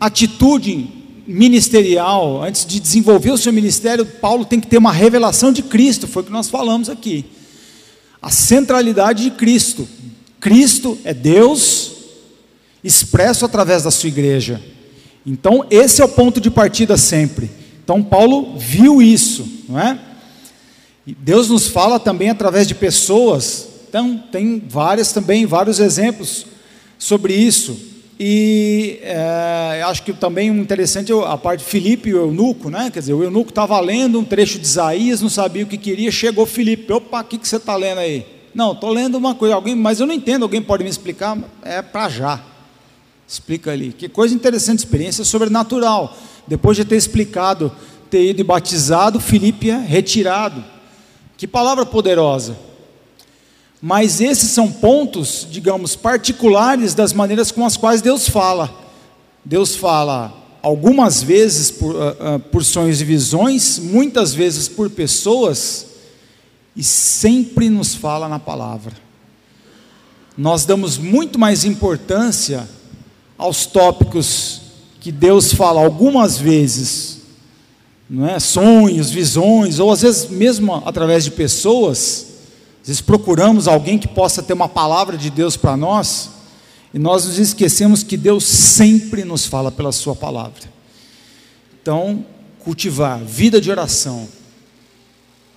atitude 0.00 0.88
ministerial, 1.26 2.42
antes 2.42 2.64
de 2.64 2.80
desenvolver 2.80 3.30
o 3.30 3.36
seu 3.36 3.52
ministério, 3.52 4.06
Paulo 4.06 4.46
tem 4.46 4.58
que 4.58 4.66
ter 4.66 4.78
uma 4.78 4.92
revelação 4.92 5.52
de 5.52 5.62
Cristo, 5.62 6.08
foi 6.08 6.22
o 6.22 6.26
que 6.26 6.32
nós 6.32 6.48
falamos 6.48 6.88
aqui. 6.88 7.26
A 8.22 8.30
centralidade 8.30 9.24
de 9.24 9.30
Cristo. 9.32 9.86
Cristo 10.40 10.98
é 11.04 11.12
Deus 11.12 11.92
expresso 12.82 13.44
através 13.44 13.82
da 13.82 13.90
sua 13.90 14.08
igreja. 14.08 14.62
Então, 15.26 15.66
esse 15.70 16.00
é 16.00 16.04
o 16.04 16.08
ponto 16.08 16.40
de 16.40 16.50
partida 16.50 16.96
sempre. 16.96 17.50
Então, 17.84 18.02
Paulo 18.02 18.56
viu 18.56 19.02
isso, 19.02 19.46
não 19.68 19.78
é? 19.78 19.98
Deus 21.06 21.48
nos 21.48 21.68
fala 21.68 22.00
também 22.00 22.30
através 22.30 22.66
de 22.66 22.74
pessoas. 22.74 23.67
Então, 23.88 24.22
tem 24.30 24.62
várias 24.68 25.12
também, 25.12 25.46
vários 25.46 25.80
exemplos 25.80 26.46
sobre 26.98 27.34
isso. 27.34 27.88
E 28.20 28.98
é, 29.02 29.82
acho 29.86 30.02
que 30.02 30.12
também 30.12 30.48
interessante 30.48 31.12
a 31.12 31.36
parte 31.36 31.60
de 31.60 31.70
Filipe 31.70 32.10
e 32.10 32.14
o 32.14 32.18
eunuco, 32.18 32.68
né? 32.68 32.90
Quer 32.92 32.98
dizer, 32.98 33.12
o 33.12 33.22
eunuco 33.22 33.50
estava 33.50 33.78
lendo 33.78 34.18
um 34.18 34.24
trecho 34.24 34.58
de 34.58 34.66
Isaías, 34.66 35.22
não 35.22 35.28
sabia 35.28 35.62
o 35.62 35.66
que 35.66 35.78
queria, 35.78 36.10
chegou 36.10 36.44
Filipe, 36.44 36.92
opa, 36.92 37.20
o 37.20 37.24
que, 37.24 37.38
que 37.38 37.46
você 37.46 37.56
está 37.56 37.76
lendo 37.76 37.98
aí? 37.98 38.26
Não, 38.52 38.72
estou 38.72 38.90
lendo 38.90 39.16
uma 39.16 39.36
coisa, 39.36 39.54
alguém, 39.54 39.76
mas 39.76 40.00
eu 40.00 40.06
não 40.06 40.14
entendo, 40.14 40.42
alguém 40.42 40.60
pode 40.60 40.82
me 40.82 40.90
explicar? 40.90 41.38
É 41.62 41.80
para 41.80 42.08
já. 42.08 42.42
Explica 43.26 43.70
ali. 43.70 43.92
Que 43.92 44.08
coisa 44.08 44.34
interessante, 44.34 44.80
experiência 44.80 45.22
sobrenatural. 45.24 46.16
Depois 46.46 46.76
de 46.76 46.84
ter 46.84 46.96
explicado, 46.96 47.70
ter 48.10 48.30
ido 48.30 48.40
e 48.40 48.44
batizado, 48.44 49.20
Filipe 49.20 49.70
é 49.70 49.78
retirado. 49.78 50.64
Que 51.36 51.46
palavra 51.46 51.86
poderosa. 51.86 52.58
Mas 53.80 54.20
esses 54.20 54.50
são 54.50 54.70
pontos, 54.70 55.46
digamos, 55.48 55.94
particulares 55.94 56.94
das 56.94 57.12
maneiras 57.12 57.52
com 57.52 57.64
as 57.64 57.76
quais 57.76 58.02
Deus 58.02 58.28
fala. 58.28 58.74
Deus 59.44 59.76
fala 59.76 60.34
algumas 60.60 61.22
vezes 61.22 61.70
por, 61.70 61.94
uh, 61.94 62.42
uh, 62.52 62.64
sonhos 62.64 63.00
e 63.00 63.04
visões, 63.04 63.78
muitas 63.78 64.34
vezes 64.34 64.68
por 64.68 64.90
pessoas, 64.90 65.86
e 66.74 66.82
sempre 66.82 67.70
nos 67.70 67.94
fala 67.94 68.28
na 68.28 68.40
palavra. 68.40 68.92
Nós 70.36 70.64
damos 70.64 70.98
muito 70.98 71.38
mais 71.38 71.64
importância 71.64 72.68
aos 73.36 73.64
tópicos 73.64 74.60
que 75.00 75.12
Deus 75.12 75.52
fala 75.52 75.80
algumas 75.80 76.36
vezes, 76.36 77.18
não 78.10 78.26
é? 78.28 78.40
Sonhos, 78.40 79.10
visões, 79.10 79.78
ou 79.78 79.92
às 79.92 80.02
vezes 80.02 80.28
mesmo 80.28 80.74
através 80.84 81.24
de 81.24 81.30
pessoas 81.30 82.26
vezes 82.88 83.02
procuramos 83.02 83.68
alguém 83.68 83.98
que 83.98 84.08
possa 84.08 84.42
ter 84.42 84.52
uma 84.52 84.68
palavra 84.68 85.16
de 85.16 85.30
Deus 85.30 85.56
para 85.56 85.76
nós, 85.76 86.30
e 86.92 86.98
nós 86.98 87.26
nos 87.26 87.38
esquecemos 87.38 88.02
que 88.02 88.16
Deus 88.16 88.44
sempre 88.44 89.24
nos 89.24 89.46
fala 89.46 89.70
pela 89.70 89.92
Sua 89.92 90.16
palavra. 90.16 90.72
Então, 91.80 92.24
cultivar 92.60 93.22
vida 93.22 93.60
de 93.60 93.70
oração, 93.70 94.26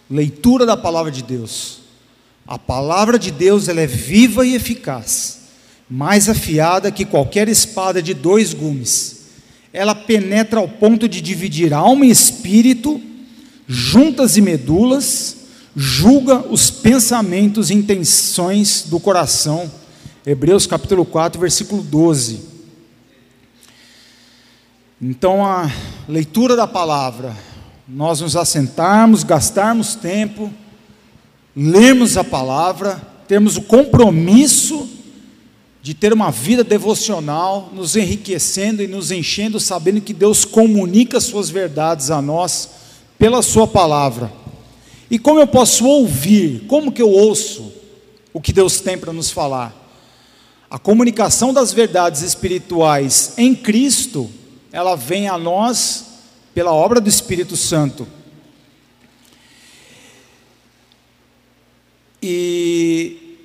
leitura 0.10 0.65
da 0.65 0.76
palavra 0.76 1.12
de 1.12 1.24
Deus. 1.24 1.80
A 2.46 2.60
palavra 2.60 3.17
de 3.17 3.32
Deus 3.32 3.70
ela 3.70 3.80
é 3.80 3.88
viva 3.88 4.46
e 4.46 4.56
eficaz, 4.56 5.39
mais 5.89 6.28
afiada 6.28 6.91
que 6.91 7.06
qualquer 7.06 7.48
espada 7.48 8.02
de 8.02 8.13
dois 8.13 8.54
gumes. 8.54 9.22
Ela 9.72 9.96
penetra 9.96 10.60
ao 10.60 10.67
ponto 10.67 11.08
de 11.08 11.22
dividir 11.22 11.74
alma 11.74 12.06
e 12.06 12.10
espírito, 12.10 13.00
juntas 13.67 14.36
e 14.36 14.41
medulas, 14.41 15.38
julga 15.75 16.39
os 16.47 16.69
pensamentos 16.69 17.69
e 17.69 17.73
intenções 17.73 18.84
do 18.88 18.99
coração. 18.99 19.71
Hebreus 20.25 20.67
capítulo 20.67 21.05
4, 21.05 21.39
versículo 21.39 21.81
12. 21.81 22.51
Então, 25.01 25.45
a 25.45 25.71
leitura 26.07 26.55
da 26.55 26.67
palavra, 26.67 27.36
nós 27.88 28.21
nos 28.21 28.36
assentarmos, 28.36 29.23
gastarmos 29.23 29.95
tempo, 29.95 30.51
lermos 31.55 32.17
a 32.17 32.23
palavra, 32.23 33.01
termos 33.27 33.57
o 33.57 33.63
compromisso 33.63 34.88
de 35.81 35.95
ter 35.95 36.13
uma 36.13 36.29
vida 36.29 36.63
devocional, 36.63 37.71
nos 37.73 37.95
enriquecendo 37.95 38.84
e 38.84 38.88
nos 38.88 39.10
enchendo, 39.10 39.60
sabendo 39.60 40.01
que 40.01 40.13
Deus 40.13 40.45
comunica 40.45 41.19
suas 41.19 41.49
verdades 41.49 42.12
a 42.12 42.21
nós 42.21 42.69
pela 43.17 43.41
Sua 43.41 43.67
palavra. 43.67 44.40
E 45.12 45.19
como 45.19 45.41
eu 45.41 45.47
posso 45.47 45.86
ouvir? 45.86 46.63
Como 46.67 46.89
que 46.89 47.02
eu 47.02 47.10
ouço 47.10 47.74
o 48.34 48.39
que 48.39 48.54
Deus 48.54 48.80
tem 48.80 48.97
para 48.97 49.12
nos 49.12 49.30
falar? 49.30 49.76
A 50.69 50.80
comunicação 50.80 51.54
das 51.54 51.74
verdades 51.74 52.21
espirituais 52.21 53.34
em 53.38 53.54
Cristo, 53.54 54.32
ela 54.71 54.95
vem 54.95 55.28
a 55.28 55.38
nós 55.38 56.06
pela 56.54 56.71
obra 56.71 57.02
do 57.02 57.10
Espírito 57.10 57.58
Santo. 57.58 58.08
E 62.24 63.36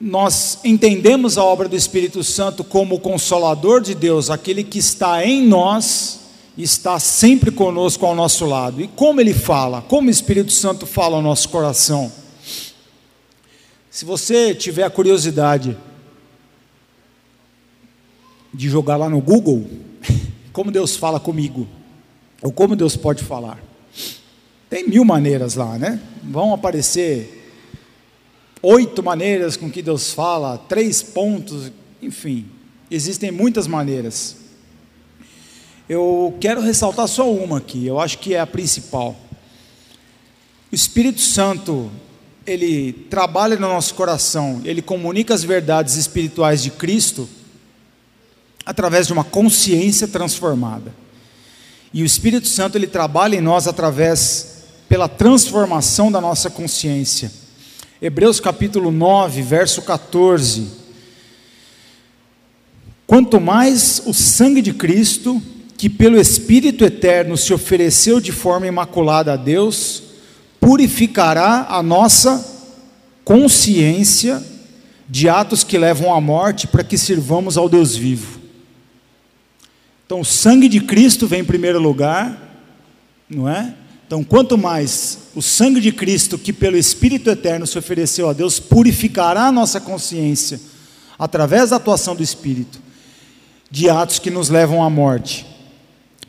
nós 0.00 0.60
entendemos 0.62 1.36
a 1.36 1.42
obra 1.42 1.68
do 1.68 1.74
Espírito 1.74 2.22
Santo 2.22 2.62
como 2.62 2.94
o 2.94 3.00
consolador 3.00 3.80
de 3.80 3.96
Deus, 3.96 4.30
aquele 4.30 4.62
que 4.62 4.78
está 4.78 5.26
em 5.26 5.44
nós 5.44 6.19
está 6.56 6.98
sempre 6.98 7.50
conosco 7.50 8.04
ao 8.04 8.14
nosso 8.14 8.44
lado. 8.46 8.80
E 8.80 8.88
como 8.88 9.20
ele 9.20 9.34
fala? 9.34 9.82
Como 9.82 10.08
o 10.08 10.10
Espírito 10.10 10.52
Santo 10.52 10.86
fala 10.86 11.16
ao 11.16 11.22
nosso 11.22 11.48
coração? 11.48 12.12
Se 13.90 14.04
você 14.04 14.54
tiver 14.54 14.84
a 14.84 14.90
curiosidade 14.90 15.76
de 18.52 18.68
jogar 18.68 18.96
lá 18.96 19.08
no 19.08 19.20
Google, 19.20 19.68
como 20.52 20.70
Deus 20.70 20.96
fala 20.96 21.20
comigo, 21.20 21.66
ou 22.42 22.52
como 22.52 22.76
Deus 22.76 22.96
pode 22.96 23.22
falar. 23.22 23.62
Tem 24.68 24.86
mil 24.88 25.04
maneiras 25.04 25.54
lá, 25.54 25.78
né? 25.78 26.00
Vão 26.22 26.54
aparecer 26.54 27.40
oito 28.62 29.02
maneiras 29.02 29.56
com 29.56 29.70
que 29.70 29.82
Deus 29.82 30.12
fala, 30.12 30.58
três 30.58 31.02
pontos, 31.02 31.72
enfim, 32.00 32.46
existem 32.90 33.30
muitas 33.30 33.66
maneiras. 33.66 34.36
Eu 35.92 36.36
quero 36.38 36.60
ressaltar 36.60 37.08
só 37.08 37.28
uma 37.28 37.58
aqui, 37.58 37.84
eu 37.84 37.98
acho 37.98 38.18
que 38.18 38.32
é 38.32 38.38
a 38.38 38.46
principal. 38.46 39.16
O 40.70 40.72
Espírito 40.72 41.20
Santo, 41.20 41.90
ele 42.46 42.92
trabalha 42.92 43.56
no 43.56 43.66
nosso 43.66 43.96
coração, 43.96 44.62
ele 44.64 44.82
comunica 44.82 45.34
as 45.34 45.42
verdades 45.42 45.96
espirituais 45.96 46.62
de 46.62 46.70
Cristo 46.70 47.28
através 48.64 49.08
de 49.08 49.12
uma 49.12 49.24
consciência 49.24 50.06
transformada. 50.06 50.94
E 51.92 52.04
o 52.04 52.06
Espírito 52.06 52.46
Santo 52.46 52.78
ele 52.78 52.86
trabalha 52.86 53.34
em 53.34 53.40
nós 53.40 53.66
através 53.66 54.66
pela 54.88 55.08
transformação 55.08 56.12
da 56.12 56.20
nossa 56.20 56.48
consciência. 56.48 57.32
Hebreus 58.00 58.38
capítulo 58.38 58.92
9, 58.92 59.42
verso 59.42 59.82
14. 59.82 60.68
Quanto 63.08 63.40
mais 63.40 64.00
o 64.06 64.14
sangue 64.14 64.62
de 64.62 64.72
Cristo 64.72 65.42
que 65.80 65.88
pelo 65.88 66.20
Espírito 66.20 66.84
eterno 66.84 67.38
se 67.38 67.54
ofereceu 67.54 68.20
de 68.20 68.32
forma 68.32 68.66
imaculada 68.66 69.32
a 69.32 69.36
Deus, 69.36 70.02
purificará 70.60 71.68
a 71.70 71.82
nossa 71.82 72.46
consciência 73.24 74.44
de 75.08 75.26
atos 75.26 75.64
que 75.64 75.78
levam 75.78 76.14
à 76.14 76.20
morte 76.20 76.66
para 76.66 76.84
que 76.84 76.98
sirvamos 76.98 77.56
ao 77.56 77.66
Deus 77.66 77.96
vivo. 77.96 78.40
Então, 80.04 80.20
o 80.20 80.24
sangue 80.24 80.68
de 80.68 80.82
Cristo 80.82 81.26
vem 81.26 81.40
em 81.40 81.46
primeiro 81.46 81.80
lugar, 81.80 82.60
não 83.26 83.48
é? 83.48 83.74
Então, 84.06 84.22
quanto 84.22 84.58
mais 84.58 85.30
o 85.34 85.40
sangue 85.40 85.80
de 85.80 85.92
Cristo, 85.92 86.36
que 86.36 86.52
pelo 86.52 86.76
Espírito 86.76 87.30
Eterno 87.30 87.66
se 87.66 87.78
ofereceu 87.78 88.28
a 88.28 88.34
Deus, 88.34 88.60
purificará 88.60 89.44
a 89.46 89.52
nossa 89.52 89.80
consciência, 89.80 90.60
através 91.18 91.70
da 91.70 91.76
atuação 91.76 92.14
do 92.14 92.22
Espírito, 92.22 92.78
de 93.70 93.88
atos 93.88 94.18
que 94.18 94.30
nos 94.30 94.50
levam 94.50 94.84
à 94.84 94.90
morte, 94.90 95.48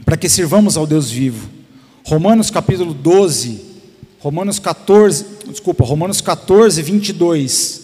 para 0.05 0.17
que 0.17 0.29
sirvamos 0.29 0.77
ao 0.77 0.87
Deus 0.87 1.09
vivo. 1.09 1.49
Romanos 2.05 2.49
capítulo 2.49 2.93
12, 2.93 3.61
Romanos 4.19 4.59
14, 4.59 5.25
desculpa, 5.47 5.83
Romanos 5.83 6.21
14, 6.21 6.81
22. 6.81 7.81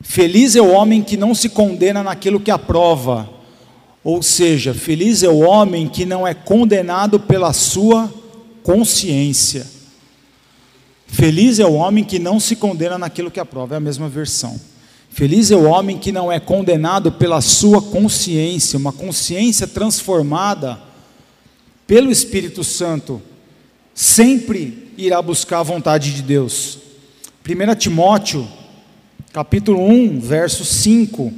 Feliz 0.00 0.54
é 0.54 0.60
o 0.60 0.70
homem 0.70 1.02
que 1.02 1.16
não 1.16 1.34
se 1.34 1.48
condena 1.48 2.02
naquilo 2.02 2.38
que 2.38 2.50
aprova, 2.50 3.28
ou 4.02 4.22
seja, 4.22 4.74
feliz 4.74 5.22
é 5.22 5.28
o 5.28 5.38
homem 5.38 5.88
que 5.88 6.04
não 6.04 6.26
é 6.26 6.34
condenado 6.34 7.18
pela 7.18 7.52
sua 7.52 8.12
consciência. 8.62 9.66
Feliz 11.06 11.58
é 11.58 11.64
o 11.64 11.74
homem 11.74 12.04
que 12.04 12.18
não 12.18 12.38
se 12.38 12.54
condena 12.54 12.98
naquilo 12.98 13.30
que 13.30 13.40
aprova, 13.40 13.74
é 13.74 13.78
a 13.78 13.80
mesma 13.80 14.08
versão. 14.08 14.60
Feliz 15.14 15.52
é 15.52 15.56
o 15.56 15.62
homem 15.62 15.96
que 15.96 16.10
não 16.10 16.30
é 16.30 16.40
condenado 16.40 17.12
pela 17.12 17.40
sua 17.40 17.80
consciência, 17.80 18.76
uma 18.76 18.92
consciência 18.92 19.64
transformada 19.64 20.76
pelo 21.86 22.10
Espírito 22.10 22.64
Santo, 22.64 23.22
sempre 23.94 24.92
irá 24.98 25.22
buscar 25.22 25.60
a 25.60 25.62
vontade 25.62 26.12
de 26.12 26.20
Deus. 26.20 26.80
1 27.48 27.76
Timóteo, 27.76 28.44
capítulo 29.32 29.88
1, 29.88 30.18
verso 30.18 30.64
5, 30.64 31.32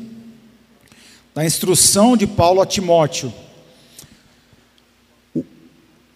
da 1.35 1.45
instrução 1.45 2.17
de 2.17 2.27
Paulo 2.27 2.63
a 2.63 2.67
Timóteo. 2.67 3.31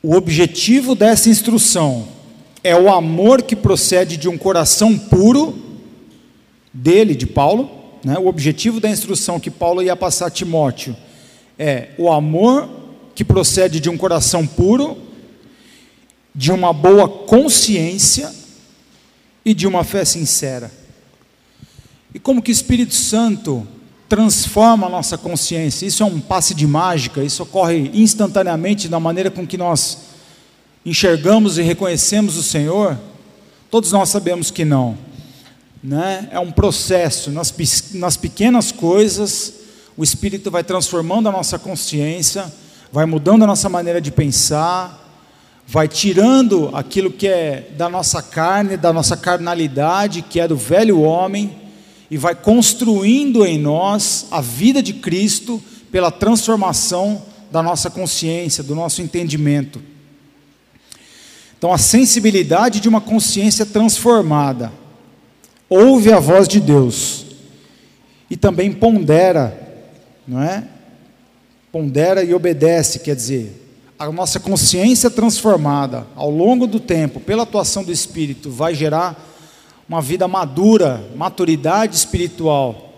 O 0.02 0.14
objetivo 0.14 0.94
dessa 0.94 1.28
instrução 1.28 2.08
é 2.64 2.74
o 2.74 2.90
amor 2.90 3.42
que 3.42 3.54
procede 3.54 4.16
de 4.16 4.30
um 4.30 4.38
coração 4.38 4.98
puro, 4.98 5.69
dele, 6.72 7.14
de 7.14 7.26
Paulo. 7.26 7.70
Né? 8.04 8.18
O 8.18 8.26
objetivo 8.26 8.80
da 8.80 8.88
instrução 8.88 9.40
que 9.40 9.50
Paulo 9.50 9.83
ia 9.83 9.96
passar 9.96 10.26
a 10.26 10.30
Timóteo 10.30 10.96
é 11.59 11.90
o 11.98 12.11
amor 12.11 12.68
que 13.14 13.24
procede 13.24 13.80
de 13.80 13.90
um 13.90 13.96
coração 13.96 14.46
puro, 14.46 14.96
de 16.35 16.52
uma 16.52 16.72
boa 16.72 17.09
consciência 17.09 18.33
e 19.44 19.52
de 19.52 19.66
uma 19.66 19.85
fé 19.85 20.04
sincera. 20.04 20.70
E 22.14 22.18
como 22.18 22.42
que 22.42 22.50
o 22.50 22.52
Espírito 22.52 22.94
Santo 22.94 23.66
transforma 24.11 24.88
a 24.88 24.90
nossa 24.90 25.16
consciência. 25.16 25.87
Isso 25.87 26.02
é 26.02 26.06
um 26.06 26.18
passe 26.18 26.52
de 26.52 26.66
mágica, 26.66 27.22
isso 27.22 27.44
ocorre 27.44 27.92
instantaneamente 27.94 28.88
da 28.88 28.98
maneira 28.98 29.30
com 29.30 29.46
que 29.46 29.56
nós 29.56 29.98
enxergamos 30.85 31.59
e 31.59 31.62
reconhecemos 31.62 32.37
o 32.37 32.42
Senhor. 32.42 32.98
Todos 33.70 33.92
nós 33.92 34.09
sabemos 34.09 34.50
que 34.50 34.64
não. 34.64 34.98
Né? 35.82 36.28
É 36.30 36.38
um 36.38 36.52
processo, 36.52 37.30
nas, 37.30 37.54
nas 37.94 38.16
pequenas 38.16 38.70
coisas, 38.70 39.54
o 39.96 40.04
Espírito 40.04 40.50
vai 40.50 40.62
transformando 40.62 41.28
a 41.28 41.32
nossa 41.32 41.58
consciência, 41.58 42.52
vai 42.92 43.06
mudando 43.06 43.44
a 43.44 43.46
nossa 43.46 43.68
maneira 43.68 44.00
de 44.00 44.10
pensar, 44.10 44.98
vai 45.66 45.88
tirando 45.88 46.70
aquilo 46.74 47.10
que 47.10 47.26
é 47.26 47.70
da 47.76 47.88
nossa 47.88 48.20
carne, 48.20 48.76
da 48.76 48.92
nossa 48.92 49.16
carnalidade, 49.16 50.20
que 50.22 50.38
é 50.38 50.46
do 50.46 50.56
velho 50.56 51.00
homem, 51.00 51.56
e 52.10 52.18
vai 52.18 52.34
construindo 52.34 53.46
em 53.46 53.58
nós 53.58 54.26
a 54.30 54.40
vida 54.40 54.82
de 54.82 54.92
Cristo 54.94 55.62
pela 55.90 56.10
transformação 56.10 57.22
da 57.50 57.62
nossa 57.62 57.88
consciência, 57.88 58.62
do 58.62 58.74
nosso 58.74 59.00
entendimento. 59.00 59.80
Então, 61.56 61.72
a 61.72 61.78
sensibilidade 61.78 62.80
de 62.80 62.88
uma 62.88 63.00
consciência 63.00 63.64
transformada 63.64 64.72
ouve 65.70 66.12
a 66.12 66.18
voz 66.18 66.48
de 66.48 66.61
Deus 66.61 67.24
e 68.28 68.37
também 68.37 68.72
pondera, 68.72 69.56
não 70.26 70.42
é? 70.42 70.64
Pondera 71.70 72.24
e 72.24 72.35
obedece, 72.35 72.98
quer 72.98 73.14
dizer, 73.14 73.68
a 73.96 74.11
nossa 74.11 74.40
consciência 74.40 75.09
transformada 75.09 76.06
ao 76.16 76.30
longo 76.30 76.66
do 76.66 76.80
tempo, 76.80 77.20
pela 77.20 77.44
atuação 77.44 77.85
do 77.85 77.92
Espírito, 77.92 78.50
vai 78.50 78.74
gerar 78.74 79.28
uma 79.88 80.02
vida 80.02 80.26
madura, 80.26 81.04
maturidade 81.14 81.94
espiritual, 81.94 82.92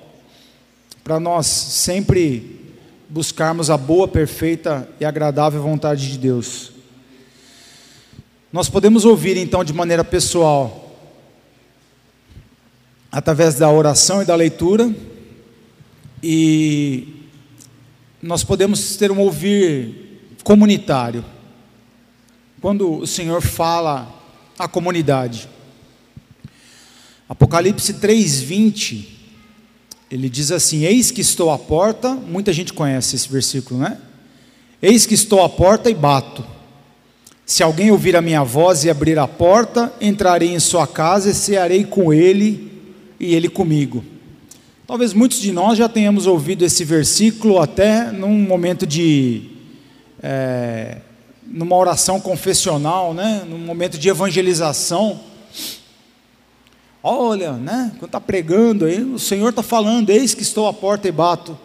para 1.05 1.19
nós 1.19 1.47
sempre 1.47 2.61
buscarmos 3.09 3.69
a 3.69 3.77
boa, 3.77 4.09
perfeita 4.09 4.89
e 4.99 5.05
agradável 5.05 5.61
vontade 5.61 6.11
de 6.11 6.17
Deus. 6.17 6.73
Nós 8.53 8.69
podemos 8.69 9.05
ouvir 9.05 9.37
então 9.37 9.65
de 9.65 9.73
maneira 9.73 10.05
pessoal, 10.05 10.82
através 13.12 13.57
da 13.57 13.70
oração 13.70 14.22
e 14.22 14.25
da 14.25 14.35
leitura, 14.35 14.90
e 16.22 17.09
nós 18.22 18.42
podemos 18.42 18.96
ter 18.96 19.12
um 19.12 19.18
ouvir 19.20 20.31
comunitário, 20.42 21.22
quando 22.59 23.01
o 23.01 23.07
Senhor 23.07 23.42
fala 23.42 24.11
à 24.59 24.66
comunidade. 24.66 25.46
Apocalipse 27.29 27.94
3:20, 27.94 29.09
ele 30.11 30.31
diz 30.31 30.51
assim: 30.51 30.85
Eis 30.85 31.11
que 31.11 31.20
estou 31.20 31.51
à 31.51 31.59
porta, 31.59 32.14
muita 32.14 32.51
gente 32.51 32.72
conhece 32.72 33.16
esse 33.16 33.29
versículo, 33.29 33.81
né? 33.81 33.98
Eis 34.81 35.05
que 35.05 35.14
estou 35.14 35.44
à 35.44 35.51
porta 35.51 35.90
e 35.90 35.94
bato. 35.94 36.44
Se 37.44 37.62
alguém 37.62 37.90
ouvir 37.90 38.16
a 38.16 38.22
minha 38.22 38.42
voz 38.42 38.85
e 38.85 38.90
abrir 38.90 39.18
a 39.18 39.29
porta, 39.29 39.92
entrarei 40.01 40.55
em 40.55 40.61
sua 40.61 40.87
casa 40.87 41.31
e 41.31 41.35
cearei 41.35 41.85
com 41.85 42.12
ele 42.12 42.72
e 43.23 43.35
ele 43.35 43.49
comigo. 43.49 44.05
Talvez 44.87 45.15
muitos 45.15 45.41
de 45.41 45.51
nós 45.51 45.79
já 45.79 45.89
tenhamos 45.89 46.27
ouvido 46.27 46.63
esse 46.65 46.85
versículo 46.85 47.59
até 47.59 48.13
num 48.13 48.37
momento 48.43 48.87
de. 48.87 49.51
É, 50.23 50.99
numa 51.47 51.77
oração 51.77 52.21
confessional, 52.21 53.15
né? 53.15 53.45
num 53.49 53.59
momento 53.59 53.97
de 53.97 54.09
evangelização 54.09 55.21
Olha, 57.03 57.55
né? 57.55 57.91
Quando 57.99 58.11
está 58.11 58.21
pregando 58.21 58.85
aí, 58.85 59.03
o 59.03 59.19
Senhor 59.19 59.49
está 59.49 59.63
falando, 59.63 60.11
eis 60.11 60.35
que 60.35 60.43
estou 60.43 60.69
à 60.69 60.73
porta 60.73 61.09
e 61.09 61.13
bato. 61.13 61.59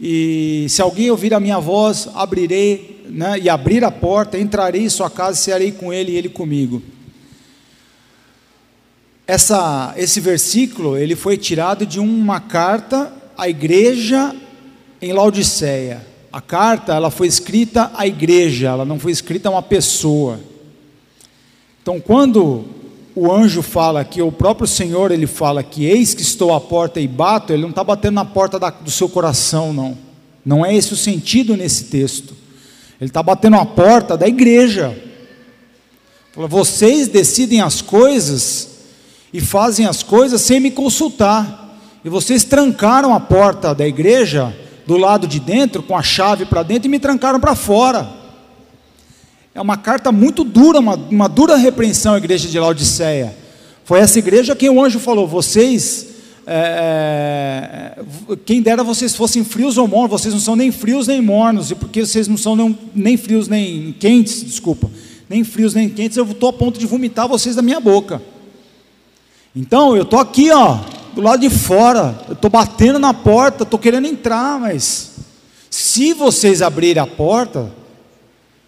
E 0.00 0.64
se 0.70 0.80
alguém 0.80 1.10
ouvir 1.10 1.34
a 1.34 1.40
minha 1.40 1.58
voz, 1.58 2.08
abrirei, 2.14 3.04
né? 3.10 3.38
E 3.38 3.50
abrir 3.50 3.84
a 3.84 3.90
porta, 3.90 4.38
entrarei 4.38 4.84
em 4.84 4.88
sua 4.88 5.10
casa, 5.10 5.38
e 5.38 5.42
cearei 5.42 5.70
com 5.70 5.92
ele 5.92 6.12
e 6.12 6.16
ele 6.16 6.30
comigo. 6.30 6.82
Essa, 9.28 9.92
esse 9.98 10.20
versículo, 10.20 10.96
ele 10.96 11.14
foi 11.14 11.36
tirado 11.36 11.84
de 11.84 12.00
uma 12.00 12.40
carta 12.40 13.12
à 13.36 13.46
igreja 13.46 14.34
em 15.02 15.12
Laodiceia. 15.12 16.02
A 16.32 16.40
carta, 16.40 16.94
ela 16.94 17.10
foi 17.10 17.26
escrita 17.26 17.90
à 17.94 18.06
igreja, 18.06 18.68
ela 18.68 18.86
não 18.86 18.98
foi 18.98 19.12
escrita 19.12 19.50
a 19.50 19.52
uma 19.52 19.62
pessoa. 19.62 20.40
Então, 21.82 22.00
quando 22.00 22.64
o 23.14 23.30
anjo 23.30 23.60
fala 23.60 24.02
que 24.02 24.22
o 24.22 24.32
próprio 24.32 24.66
Senhor 24.66 25.12
ele 25.12 25.26
fala 25.26 25.62
que 25.62 25.84
eis 25.84 26.14
que 26.14 26.22
estou 26.22 26.54
à 26.54 26.60
porta 26.60 26.98
e 26.98 27.06
bato, 27.06 27.52
ele 27.52 27.60
não 27.60 27.70
está 27.70 27.84
batendo 27.84 28.14
na 28.14 28.24
porta 28.24 28.58
da, 28.58 28.70
do 28.70 28.90
seu 28.90 29.10
coração, 29.10 29.74
não. 29.74 29.98
Não 30.42 30.64
é 30.64 30.74
esse 30.74 30.94
o 30.94 30.96
sentido 30.96 31.54
nesse 31.54 31.84
texto. 31.84 32.34
Ele 32.98 33.10
está 33.10 33.22
batendo 33.22 33.58
na 33.58 33.66
porta 33.66 34.16
da 34.16 34.26
igreja. 34.26 34.98
Fala, 36.32 36.48
vocês 36.48 37.08
decidem 37.08 37.60
as 37.60 37.82
coisas 37.82 38.77
e 39.32 39.40
fazem 39.40 39.86
as 39.86 40.02
coisas 40.02 40.40
sem 40.40 40.60
me 40.60 40.70
consultar. 40.70 41.78
E 42.04 42.08
vocês 42.08 42.44
trancaram 42.44 43.14
a 43.14 43.20
porta 43.20 43.74
da 43.74 43.86
igreja 43.86 44.54
do 44.86 44.96
lado 44.96 45.26
de 45.26 45.38
dentro 45.38 45.82
com 45.82 45.96
a 45.96 46.02
chave 46.02 46.46
para 46.46 46.62
dentro 46.62 46.86
e 46.86 46.90
me 46.90 46.98
trancaram 46.98 47.38
para 47.38 47.54
fora. 47.54 48.08
É 49.54 49.60
uma 49.60 49.76
carta 49.76 50.10
muito 50.10 50.44
dura, 50.44 50.78
uma, 50.78 50.94
uma 50.94 51.28
dura 51.28 51.56
repreensão 51.56 52.14
à 52.14 52.16
igreja 52.16 52.48
de 52.48 52.58
Laodiceia. 52.58 53.36
Foi 53.84 53.98
essa 53.98 54.18
igreja 54.18 54.54
que 54.54 54.70
o 54.70 54.82
anjo 54.82 54.98
falou: 54.98 55.26
vocês, 55.26 56.06
é, 56.46 57.98
quem 58.46 58.62
dera 58.62 58.84
vocês 58.84 59.14
fossem 59.14 59.44
frios 59.44 59.76
ou 59.76 59.88
mornos, 59.88 60.20
vocês 60.20 60.32
não 60.32 60.40
são 60.40 60.54
nem 60.54 60.70
frios 60.70 61.06
nem 61.06 61.20
mornos, 61.20 61.70
e 61.70 61.74
porque 61.74 62.06
vocês 62.06 62.28
não 62.28 62.36
são 62.36 62.54
nem, 62.54 62.78
nem 62.94 63.16
frios 63.16 63.48
nem 63.48 63.92
quentes, 63.98 64.44
desculpa, 64.44 64.88
nem 65.28 65.42
frios 65.42 65.74
nem 65.74 65.88
quentes, 65.88 66.16
eu 66.16 66.24
estou 66.24 66.50
a 66.50 66.52
ponto 66.52 66.78
de 66.78 66.86
vomitar 66.86 67.26
vocês 67.26 67.56
da 67.56 67.62
minha 67.62 67.80
boca. 67.80 68.22
Então, 69.60 69.96
eu 69.96 70.02
estou 70.02 70.20
aqui, 70.20 70.52
ó, 70.52 70.78
do 71.16 71.20
lado 71.20 71.40
de 71.40 71.50
fora, 71.50 72.16
eu 72.28 72.34
estou 72.34 72.48
batendo 72.48 72.96
na 72.96 73.12
porta, 73.12 73.64
estou 73.64 73.76
querendo 73.76 74.06
entrar, 74.06 74.60
mas 74.60 75.16
se 75.68 76.12
vocês 76.12 76.62
abrirem 76.62 77.02
a 77.02 77.06
porta, 77.08 77.68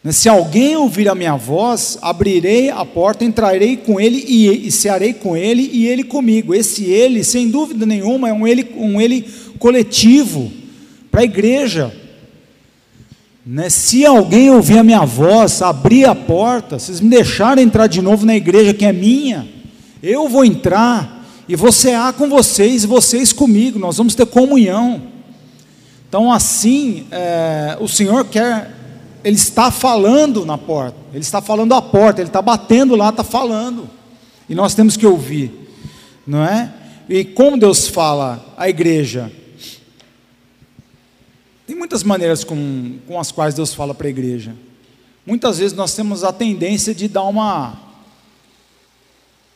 Né, 0.03 0.11
se 0.11 0.29
alguém 0.29 0.75
ouvir 0.75 1.09
a 1.09 1.15
minha 1.15 1.37
voz, 1.37 1.97
abrirei 2.03 2.71
a 2.71 2.85
porta, 2.85 3.25
entrarei 3.25 3.77
com 3.77 4.01
ele 4.01 4.25
e, 4.27 4.67
e 4.67 4.73
cearei 4.73 5.13
com 5.13 5.37
ele 5.37 5.71
e 5.73 5.87
ele 5.87 6.03
comigo. 6.03 6.53
Esse 6.53 6.85
ele, 6.87 7.23
sem 7.23 7.49
dúvida 7.49 7.87
nenhuma, 7.87 8.29
é 8.29 8.33
um 8.33 8.45
ele, 8.45 8.67
um 8.77 9.01
ele 9.01 9.25
coletivo 9.61 10.51
para 11.09 11.21
a 11.21 11.25
igreja. 11.25 11.95
Né? 13.47 13.71
Se 13.71 14.05
alguém 14.05 14.51
ouvir 14.51 14.79
a 14.79 14.83
minha 14.83 15.05
voz, 15.05 15.63
abrir 15.63 16.07
a 16.07 16.17
porta, 16.17 16.81
vocês 16.81 17.01
me 17.01 17.11
deixarem 17.11 17.63
entrar 17.65 17.87
de 17.87 18.03
novo 18.03 18.27
na 18.27 18.35
igreja 18.35 18.75
que 18.75 18.85
é 18.85 18.93
minha, 18.93 19.60
eu 20.03 20.29
vou 20.29 20.45
entrar 20.45 21.25
e 21.49 21.57
vou 21.57 21.73
cear 21.73 22.13
com 22.13 22.29
vocês 22.29 22.85
e 22.85 22.87
vocês 22.87 23.33
comigo, 23.33 23.79
nós 23.79 23.97
vamos 23.97 24.15
ter 24.15 24.27
comunhão. 24.27 25.03
Então, 26.09 26.33
assim, 26.33 27.07
é, 27.11 27.77
o 27.81 27.89
Senhor 27.89 28.25
quer, 28.27 28.75
Ele 29.25 29.37
está 29.37 29.71
falando 29.71 30.47
na 30.47 30.57
porta, 30.57 30.97
Ele 31.13 31.21
está 31.21 31.41
falando 31.41 31.75
à 31.75 31.83
porta, 31.83 32.21
Ele 32.21 32.29
está 32.29 32.43
batendo 32.43 32.97
lá, 32.97 33.11
está 33.11 33.25
falando, 33.25 33.89
e 34.49 34.55
nós 34.55 34.75
temos 34.75 34.97
que 34.97 35.07
ouvir, 35.07 35.69
não 36.27 36.45
é? 36.45 36.73
E 37.09 37.25
como 37.25 37.59
Deus 37.59 37.89
fala 37.89 38.55
à 38.57 38.69
igreja? 38.69 39.31
Tem 41.67 41.77
muitas 41.77 42.03
maneiras 42.03 42.43
com, 42.43 42.99
com 43.07 43.19
as 43.19 43.31
quais 43.31 43.55
Deus 43.55 43.75
fala 43.75 43.95
para 43.95 44.07
a 44.07 44.11
igreja. 44.11 44.55
Muitas 45.27 45.59
vezes 45.59 45.77
nós 45.77 45.95
temos 45.95 46.25
a 46.25 46.33
tendência 46.33 46.95
de 46.95 47.07
dar 47.07 47.23
uma, 47.25 47.79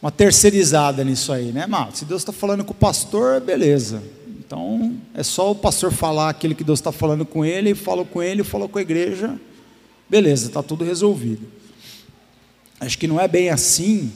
uma 0.05 0.11
terceirizada 0.11 1.03
nisso 1.03 1.33
aí, 1.33 1.51
né? 1.51 1.67
Mas 1.67 1.97
se 1.97 2.05
Deus 2.05 2.21
está 2.21 2.31
falando 2.31 2.63
com 2.63 2.73
o 2.73 2.77
pastor, 2.77 3.41
beleza. 3.41 4.03
Então 4.39 4.93
é 5.15 5.23
só 5.23 5.53
o 5.53 5.55
pastor 5.55 5.91
falar 5.91 6.29
aquilo 6.29 6.55
que 6.55 6.63
Deus 6.63 6.79
está 6.79 6.93
falando 6.93 7.25
com 7.25 7.43
ele, 7.43 7.75
falou 7.75 8.05
com 8.05 8.23
ele, 8.23 8.45
falou 8.45 8.69
com 8.69 8.79
a 8.79 8.83
igreja, 8.83 9.41
beleza, 10.07 10.49
está 10.49 10.63
tudo 10.63 10.85
resolvido. 10.85 11.47
Acho 12.79 12.99
que 12.99 13.07
não 13.07 13.19
é 13.19 13.27
bem 13.27 13.49
assim 13.49 14.13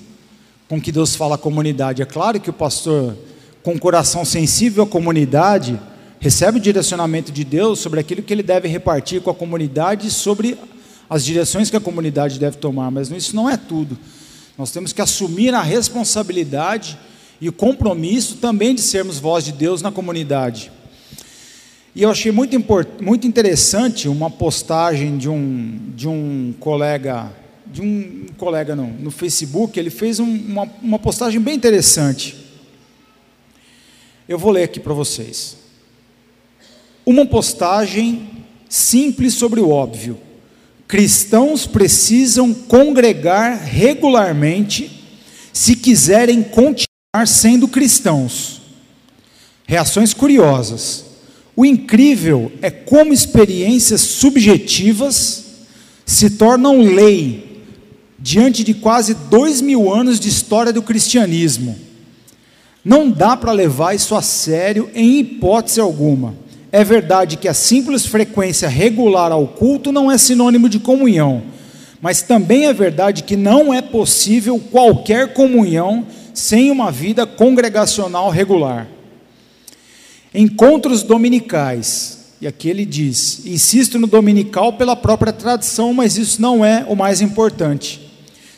com 0.69 0.79
que 0.79 0.93
Deus 0.93 1.17
fala 1.17 1.37
à 1.37 1.39
comunidade. 1.39 2.03
É 2.03 2.05
claro 2.05 2.39
que 2.39 2.51
o 2.51 2.53
pastor, 2.53 3.17
com 3.63 3.79
coração 3.79 4.27
sensível 4.27 4.85
à 4.85 4.87
comunidade, 4.87 5.81
recebe 6.21 6.59
o 6.59 6.61
direcionamento 6.61 7.33
de 7.33 7.45
Deus 7.45 7.79
sobre 7.79 7.99
aquilo 7.99 8.23
que 8.23 8.35
ele 8.35 8.43
deve 8.43 8.69
repartir 8.69 9.23
com 9.23 9.31
a 9.31 9.35
comunidade, 9.35 10.11
sobre 10.11 10.59
as 11.09 11.25
direções 11.25 11.71
que 11.71 11.77
a 11.79 11.81
comunidade 11.81 12.39
deve 12.39 12.59
tomar, 12.59 12.91
mas 12.91 13.11
isso 13.11 13.35
não 13.35 13.49
é 13.49 13.57
tudo. 13.57 13.97
Nós 14.59 14.73
temos 14.73 14.93
que 14.93 15.01
assumir 15.01 15.55
a 15.55 15.63
responsabilidade 15.63 16.99
e 17.41 17.49
o 17.49 17.53
compromisso 17.53 18.39
também 18.39 18.75
de 18.75 18.81
sermos 18.81 19.21
voz 19.21 19.45
de 19.45 19.53
Deus 19.53 19.81
na 19.81 19.93
comunidade. 19.93 20.73
E 21.95 22.03
eu 22.03 22.11
achei 22.11 22.33
muito, 22.33 22.57
muito 23.01 23.25
interessante 23.25 24.09
uma 24.09 24.29
postagem 24.29 25.17
de 25.17 25.29
um, 25.29 25.79
de 25.95 26.09
um 26.09 26.53
colega, 26.59 27.33
de 27.67 27.81
um 27.81 28.27
colega 28.37 28.75
no 28.75 29.13
Facebook, 29.13 29.79
ele 29.79 29.91
fez 29.91 30.19
um, 30.19 30.29
uma, 30.29 30.69
uma 30.83 30.99
postagem 30.99 31.41
bem 31.41 31.55
interessante. 31.55 32.37
Eu 34.29 34.39
vou 34.39 34.51
ler 34.51 34.65
aqui 34.65 34.81
para 34.81 34.93
vocês 34.93 35.57
uma 37.07 37.25
postagem 37.25 38.45
simples 38.69 39.35
sobre 39.35 39.61
o 39.61 39.71
óbvio. 39.71 40.28
Cristãos 40.89 41.67
precisam 41.67 42.55
congregar 42.55 43.63
regularmente 43.63 44.91
se 45.53 45.77
quiserem 45.77 46.43
continuar 46.43 47.27
sendo 47.27 47.69
cristãos. 47.69 48.63
Reações 49.67 50.15
curiosas. 50.15 51.05
O 51.55 51.67
incrível 51.67 52.51
é 52.63 52.71
como 52.71 53.13
experiências 53.13 54.01
subjetivas 54.01 55.45
se 56.07 56.31
tornam 56.31 56.81
lei 56.81 57.65
diante 58.19 58.65
de 58.65 58.73
quase 58.73 59.13
dois 59.13 59.61
mil 59.61 59.93
anos 59.93 60.19
de 60.19 60.31
história 60.31 60.73
do 60.73 60.81
cristianismo. 60.81 61.79
Não 62.83 63.11
dá 63.11 63.37
para 63.37 63.53
levar 63.53 63.95
isso 63.95 64.15
a 64.15 64.23
sério 64.23 64.91
em 64.95 65.19
hipótese 65.19 65.81
alguma. 65.81 66.35
É 66.71 66.85
verdade 66.85 67.39
que 67.39 67.49
a 67.49 67.55
simples 67.55 68.05
frequência 68.05 68.69
regular 68.69 69.33
ao 69.33 69.47
culto 69.49 69.91
não 69.91 70.11
é 70.11 70.19
sinônimo 70.19 70.69
de 70.69 70.79
comunhão, 70.79 71.43
mas 72.01 72.21
também 72.21 72.67
é 72.67 72.75
verdade 72.75 73.23
que 73.23 73.37
não 73.37 73.73
é 73.73 73.81
possível 73.81 74.59
qualquer 74.71 75.33
comunhão 75.33 76.07
sem 76.35 76.71
uma 76.71 76.93
vida 76.93 77.27
congregacional 77.27 78.29
regular. 78.29 78.87
Encontros 80.35 81.03
dominicais, 81.03 82.35
e 82.39 82.47
aqui 82.47 82.69
ele 82.69 82.85
diz: 82.85 83.47
insisto 83.47 83.99
no 83.99 84.07
dominical 84.07 84.75
pela 84.75 84.95
própria 84.95 85.33
tradição, 85.33 85.95
mas 85.95 86.19
isso 86.19 86.41
não 86.41 86.63
é 86.63 86.85
o 86.87 86.95
mais 86.95 87.23
importante. 87.23 88.13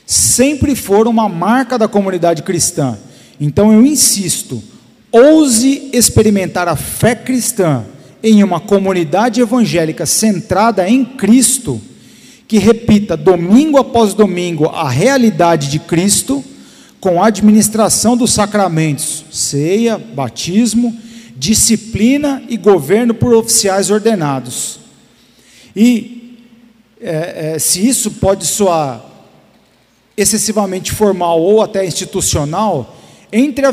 Sempre 0.05 0.75
foram 0.75 1.13
uma 1.13 1.29
marca 1.29 1.79
da 1.79 1.87
comunidade 1.87 2.43
cristã. 2.43 2.99
Então 3.41 3.73
eu 3.73 3.87
insisto, 3.87 4.61
ouse 5.13 5.91
experimentar 5.93 6.67
a 6.67 6.75
fé 6.75 7.15
cristã 7.15 7.85
em 8.23 8.43
uma 8.43 8.61
comunidade 8.61 9.41
evangélica 9.41 10.05
centrada 10.07 10.89
em 10.89 11.05
Cristo, 11.05 11.81
que 12.47 12.59
repita 12.59 13.17
domingo 13.17 13.79
após 13.79 14.15
domingo 14.15 14.67
a 14.67 14.89
realidade 14.89 15.71
de 15.71 15.79
Cristo, 15.79 16.45
com 17.01 17.23
a 17.23 17.29
administração 17.29 18.17
dos 18.17 18.33
sacramentos, 18.33 19.25
ceia, 19.31 19.97
batismo, 19.97 20.97
disciplina 21.37 22.43
e 22.49 22.57
governo 22.59 23.15
por 23.15 23.33
oficiais 23.33 23.91
ordenados. 23.91 24.79
E 25.75 26.39
é, 27.01 27.55
é, 27.55 27.59
se 27.59 27.87
isso 27.87 28.11
pode 28.11 28.45
soar 28.45 29.03
excessivamente 30.15 30.93
formal 30.93 31.41
ou 31.41 31.63
até 31.63 31.87
institucional, 31.87 33.00
entre 33.33 33.65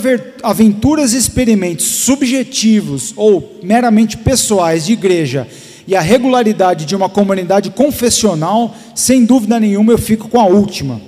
aventuras 0.43 1.13
e 1.13 1.17
experimentos 1.17 1.85
subjetivos 1.85 3.13
ou 3.15 3.59
meramente 3.63 4.17
pessoais 4.17 4.85
de 4.85 4.93
igreja 4.93 5.47
e 5.87 5.95
a 5.95 6.01
regularidade 6.01 6.85
de 6.85 6.95
uma 6.95 7.09
comunidade 7.09 7.71
confessional, 7.71 8.75
sem 8.93 9.25
dúvida 9.25 9.59
nenhuma 9.59 9.93
eu 9.93 9.97
fico 9.97 10.27
com 10.27 10.39
a 10.39 10.45
última. 10.45 11.01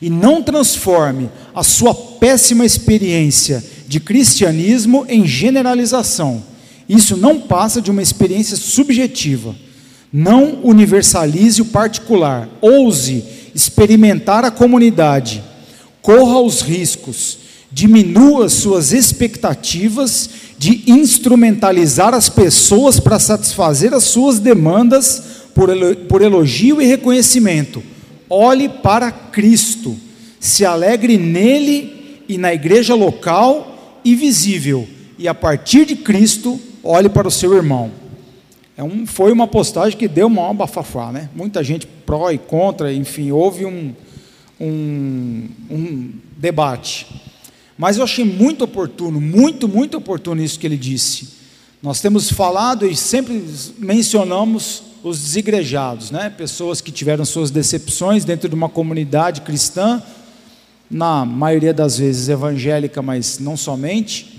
E 0.00 0.08
não 0.08 0.42
transforme 0.42 1.28
a 1.54 1.62
sua 1.62 1.94
péssima 1.94 2.64
experiência 2.64 3.62
de 3.86 4.00
cristianismo 4.00 5.04
em 5.08 5.26
generalização. 5.26 6.42
Isso 6.88 7.16
não 7.16 7.40
passa 7.40 7.82
de 7.82 7.90
uma 7.90 8.00
experiência 8.00 8.56
subjetiva. 8.56 9.54
Não 10.10 10.60
universalize 10.62 11.60
o 11.60 11.66
particular. 11.66 12.48
Ouse 12.60 13.22
experimentar 13.54 14.44
a 14.44 14.50
comunidade 14.50 15.42
corra 16.08 16.40
os 16.40 16.62
riscos, 16.62 17.38
diminua 17.70 18.48
suas 18.48 18.92
expectativas 18.94 20.30
de 20.56 20.90
instrumentalizar 20.90 22.14
as 22.14 22.30
pessoas 22.30 22.98
para 22.98 23.18
satisfazer 23.18 23.92
as 23.92 24.04
suas 24.04 24.38
demandas 24.38 25.22
por 26.08 26.22
elogio 26.22 26.80
e 26.80 26.86
reconhecimento. 26.86 27.82
Olhe 28.30 28.70
para 28.70 29.12
Cristo, 29.12 29.94
se 30.40 30.64
alegre 30.64 31.18
nele 31.18 32.22
e 32.26 32.38
na 32.38 32.54
igreja 32.54 32.94
local 32.94 34.00
e 34.02 34.14
visível, 34.14 34.88
e 35.18 35.28
a 35.28 35.34
partir 35.34 35.84
de 35.84 35.94
Cristo, 35.94 36.58
olhe 36.82 37.10
para 37.10 37.28
o 37.28 37.30
seu 37.30 37.52
irmão. 37.52 37.90
É 38.78 38.82
um, 38.82 39.06
foi 39.06 39.30
uma 39.30 39.46
postagem 39.46 39.98
que 39.98 40.08
deu 40.08 40.28
uma 40.28 40.54
bafafá, 40.54 41.12
né? 41.12 41.28
Muita 41.36 41.62
gente 41.62 41.86
pró 41.86 42.30
e 42.30 42.38
contra, 42.38 42.90
enfim, 42.94 43.30
houve 43.30 43.66
um, 43.66 43.92
um, 44.60 45.48
um 45.70 46.12
debate. 46.36 47.06
Mas 47.76 47.96
eu 47.96 48.04
achei 48.04 48.24
muito 48.24 48.64
oportuno, 48.64 49.20
muito, 49.20 49.68
muito 49.68 49.96
oportuno 49.96 50.42
isso 50.42 50.58
que 50.58 50.66
ele 50.66 50.76
disse. 50.76 51.38
Nós 51.82 52.00
temos 52.00 52.30
falado 52.30 52.86
e 52.86 52.96
sempre 52.96 53.44
mencionamos 53.78 54.82
os 55.02 55.20
desigrejados, 55.20 56.10
né? 56.10 56.28
pessoas 56.28 56.80
que 56.80 56.90
tiveram 56.90 57.24
suas 57.24 57.52
decepções 57.52 58.24
dentro 58.24 58.48
de 58.48 58.54
uma 58.54 58.68
comunidade 58.68 59.42
cristã, 59.42 60.02
na 60.90 61.24
maioria 61.24 61.72
das 61.72 61.98
vezes 61.98 62.28
evangélica, 62.28 63.00
mas 63.00 63.38
não 63.38 63.56
somente, 63.56 64.38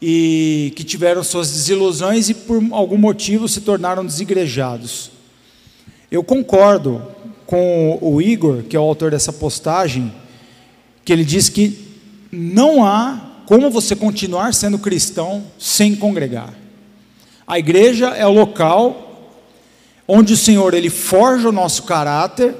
e 0.00 0.72
que 0.76 0.84
tiveram 0.84 1.24
suas 1.24 1.50
desilusões 1.50 2.28
e 2.28 2.34
por 2.34 2.62
algum 2.72 2.98
motivo 2.98 3.48
se 3.48 3.62
tornaram 3.62 4.04
desigrejados. 4.04 5.10
Eu 6.10 6.22
concordo 6.22 7.02
com 7.48 7.98
o 8.02 8.20
Igor, 8.20 8.62
que 8.64 8.76
é 8.76 8.78
o 8.78 8.82
autor 8.82 9.10
dessa 9.10 9.32
postagem, 9.32 10.12
que 11.02 11.10
ele 11.10 11.24
diz 11.24 11.48
que 11.48 11.96
não 12.30 12.84
há 12.84 13.18
como 13.46 13.70
você 13.70 13.96
continuar 13.96 14.52
sendo 14.52 14.78
cristão 14.78 15.44
sem 15.58 15.96
congregar. 15.96 16.52
A 17.46 17.58
igreja 17.58 18.08
é 18.08 18.26
o 18.26 18.34
local 18.34 19.30
onde 20.06 20.34
o 20.34 20.36
Senhor 20.36 20.74
ele 20.74 20.90
forja 20.90 21.48
o 21.48 21.52
nosso 21.52 21.84
caráter 21.84 22.54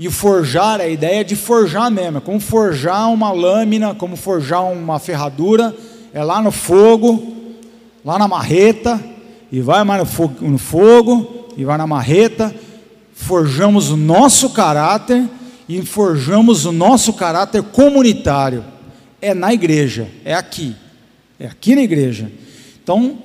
e 0.00 0.10
forjar 0.10 0.80
é 0.80 0.86
a 0.86 0.88
ideia 0.88 1.24
de 1.24 1.36
forjar 1.36 1.88
mesmo, 1.88 2.18
é 2.18 2.20
como 2.20 2.40
forjar 2.40 3.12
uma 3.12 3.30
lâmina, 3.30 3.94
como 3.94 4.16
forjar 4.16 4.64
uma 4.64 4.98
ferradura, 4.98 5.72
é 6.12 6.24
lá 6.24 6.42
no 6.42 6.50
fogo, 6.50 7.36
lá 8.04 8.18
na 8.18 8.26
marreta, 8.26 9.00
e 9.52 9.60
vai 9.60 9.84
mais 9.84 10.00
no 10.00 10.06
fogo, 10.06 10.34
no 10.40 10.58
fogo 10.58 11.46
e 11.56 11.64
vai 11.64 11.78
na 11.78 11.86
marreta, 11.86 12.52
forjamos 13.14 13.90
o 13.90 13.96
nosso 13.96 14.50
caráter 14.50 15.24
e 15.68 15.80
forjamos 15.82 16.66
o 16.66 16.72
nosso 16.72 17.12
caráter 17.12 17.62
comunitário. 17.62 18.64
É 19.22 19.32
na 19.32 19.54
igreja, 19.54 20.08
é 20.24 20.34
aqui. 20.34 20.74
É 21.38 21.46
aqui 21.46 21.74
na 21.74 21.82
igreja. 21.82 22.30
Então, 22.82 23.18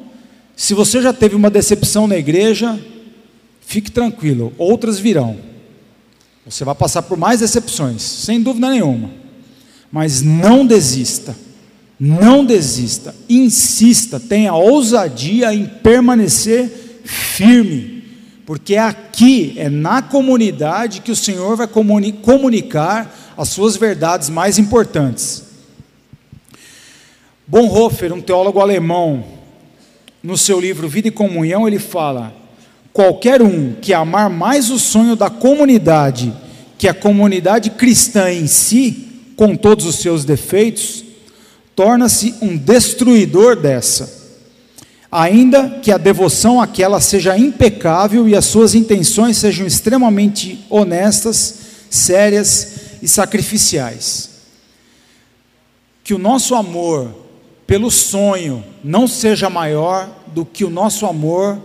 se 0.56 0.74
você 0.74 1.02
já 1.02 1.12
teve 1.12 1.36
uma 1.36 1.50
decepção 1.50 2.08
na 2.08 2.18
igreja, 2.18 2.80
fique 3.60 3.92
tranquilo, 3.92 4.54
outras 4.58 5.00
virão. 5.00 5.38
Você 6.46 6.64
vai 6.64 6.76
passar 6.76 7.02
por 7.02 7.18
mais 7.18 7.42
decepções, 7.42 8.02
sem 8.02 8.42
dúvida 8.42 8.70
nenhuma. 8.70 9.10
Mas 9.92 10.22
não 10.22 10.66
desista. 10.66 11.36
Não 12.00 12.46
desista. 12.46 13.14
Insista, 13.28 14.20
tenha 14.20 14.54
ousadia 14.54 15.54
em 15.54 15.66
permanecer 15.66 17.02
firme 17.04 17.99
porque 18.50 18.78
aqui, 18.78 19.54
é 19.58 19.70
na 19.70 20.02
comunidade 20.02 21.02
que 21.02 21.12
o 21.12 21.16
Senhor 21.16 21.56
vai 21.56 21.68
comuni 21.68 22.12
comunicar 22.12 23.16
as 23.38 23.50
suas 23.50 23.78
verdades 23.78 24.28
mais 24.28 24.58
importantes. 24.58 25.44
Bonhoeffer, 27.46 28.12
um 28.12 28.20
teólogo 28.20 28.60
alemão, 28.60 29.24
no 30.24 30.36
seu 30.36 30.60
livro 30.60 30.90
Vida 30.90 31.10
e 31.10 31.12
Comunhão, 31.12 31.68
ele 31.68 31.78
fala: 31.78 32.34
qualquer 32.92 33.40
um 33.44 33.74
que 33.74 33.94
amar 33.94 34.32
mais 34.32 34.72
o 34.72 34.80
sonho 34.80 35.16
da 35.16 35.30
comunidade 35.30 36.34
que 36.76 36.88
a 36.88 36.94
comunidade 36.96 37.70
cristã 37.70 38.32
em 38.32 38.48
si, 38.48 39.10
com 39.36 39.56
todos 39.56 39.86
os 39.86 39.98
seus 39.98 40.26
defeitos, 40.26 41.06
torna-se 41.76 42.34
um 42.42 42.58
destruidor 42.58 43.56
dessa 43.56 44.19
ainda 45.12 45.80
que 45.82 45.92
a 45.92 45.98
devoção 45.98 46.62
àquela 46.62 47.00
seja 47.00 47.38
impecável 47.38 48.28
e 48.28 48.36
as 48.36 48.46
suas 48.46 48.76
intenções 48.76 49.38
sejam 49.38 49.66
extremamente 49.66 50.66
honestas, 50.70 51.60
sérias 51.90 53.00
e 53.02 53.08
sacrificiais. 53.08 54.30
Que 56.04 56.14
o 56.14 56.20
nosso 56.20 56.56
amor 56.56 57.14
pelo 57.66 57.90
sonho 57.90 58.64
não 58.84 59.08
seja 59.08 59.50
maior 59.50 60.10
do 60.28 60.46
que 60.46 60.64
o 60.64 60.70
nosso 60.70 61.06
amor 61.06 61.60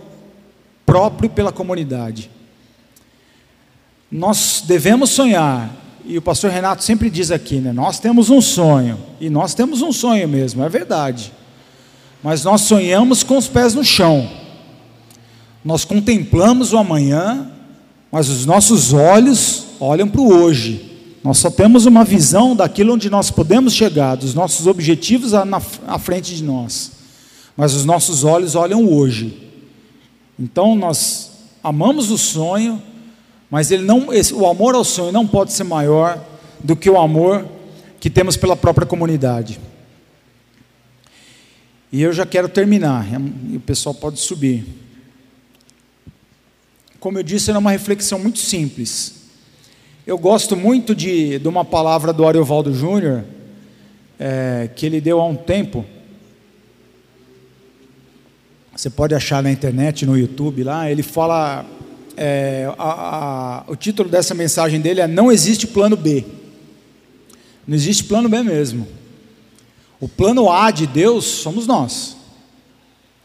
próprio 0.85 1.29
pela 1.29 1.51
comunidade. 1.51 2.29
Nós 4.11 4.63
devemos 4.65 5.09
sonhar, 5.09 5.75
e 6.05 6.17
o 6.17 6.21
pastor 6.21 6.51
Renato 6.51 6.83
sempre 6.83 7.09
diz 7.09 7.31
aqui, 7.31 7.55
né? 7.55 7.73
Nós 7.73 7.99
temos 7.99 8.29
um 8.29 8.39
sonho, 8.39 8.99
e 9.19 9.29
nós 9.29 9.55
temos 9.55 9.81
um 9.81 9.91
sonho 9.91 10.27
mesmo, 10.27 10.63
é 10.63 10.69
verdade 10.69 11.31
mas 12.25 12.43
nós 12.43 12.61
sonhamos 12.61 13.21
com 13.21 13.37
os 13.37 13.47
pés 13.47 13.75
no 13.75 13.83
chão. 13.83 14.27
Nós 15.63 15.85
contemplamos 15.85 16.73
o 16.73 16.77
amanhã, 16.79 17.51
mas 18.11 18.29
os 18.29 18.47
nossos 18.47 18.93
olhos 18.93 19.67
olham 19.79 20.07
para 20.07 20.21
o 20.21 20.33
hoje. 20.33 21.19
Nós 21.23 21.37
só 21.37 21.51
temos 21.51 21.85
uma 21.85 22.03
visão 22.03 22.55
daquilo 22.55 22.95
onde 22.95 23.11
nós 23.11 23.29
podemos 23.29 23.73
chegar, 23.73 24.15
dos 24.15 24.33
nossos 24.33 24.65
objetivos 24.65 25.35
à 25.35 25.99
frente 25.99 26.35
de 26.35 26.43
nós. 26.43 26.93
Mas 27.55 27.75
os 27.75 27.85
nossos 27.85 28.23
olhos 28.23 28.55
olham 28.55 28.91
hoje. 28.91 29.51
Então 30.39 30.75
nós 30.75 31.29
amamos 31.63 32.09
o 32.09 32.17
sonho, 32.17 32.81
mas 33.51 33.69
ele 33.69 33.83
não, 33.83 34.11
esse, 34.11 34.33
o 34.33 34.47
amor 34.47 34.73
ao 34.73 34.83
sonho 34.83 35.11
não 35.11 35.27
pode 35.27 35.53
ser 35.53 35.63
maior 35.63 36.19
do 36.59 36.75
que 36.75 36.89
o 36.89 36.99
amor 36.99 37.45
que 37.99 38.09
temos 38.09 38.35
pela 38.35 38.55
própria 38.55 38.87
comunidade. 38.87 39.59
E 41.95 42.01
eu 42.01 42.11
já 42.11 42.25
quero 42.25 42.49
terminar, 42.49 43.07
e 43.49 43.55
o 43.55 43.59
pessoal 43.61 43.95
pode 43.95 44.19
subir. 44.19 44.65
Como 46.99 47.17
eu 47.17 47.23
disse, 47.23 47.49
era 47.49 47.57
uma 47.57 47.71
reflexão 47.71 48.19
muito 48.19 48.37
simples. 48.37 49.29
Eu 50.05 50.17
gosto 50.17 50.57
muito 50.57 50.93
de, 50.93 51.39
de 51.39 51.47
uma 51.47 51.63
palavra 51.63 52.11
do 52.11 52.27
Ariovaldo 52.27 52.73
Júnior, 52.73 53.23
é, 54.19 54.69
que 54.75 54.85
ele 54.85 54.99
deu 54.99 55.21
há 55.21 55.25
um 55.25 55.37
tempo. 55.37 55.85
Você 58.75 58.89
pode 58.89 59.15
achar 59.15 59.41
na 59.41 59.49
internet, 59.49 60.05
no 60.05 60.17
YouTube 60.17 60.65
lá. 60.65 60.91
Ele 60.91 61.01
fala. 61.01 61.65
É, 62.17 62.73
a, 62.77 63.63
a, 63.69 63.71
o 63.71 63.75
título 63.77 64.09
dessa 64.09 64.33
mensagem 64.33 64.81
dele 64.81 64.99
é 64.99 65.07
Não 65.07 65.31
existe 65.31 65.65
plano 65.65 65.95
B. 65.95 66.25
Não 67.65 67.73
existe 67.73 68.03
plano 68.03 68.27
B 68.27 68.43
mesmo. 68.43 68.85
O 70.05 70.07
plano 70.07 70.51
A 70.51 70.69
de 70.69 70.85
Deus 70.85 71.25
somos 71.25 71.65
nós. 71.65 72.15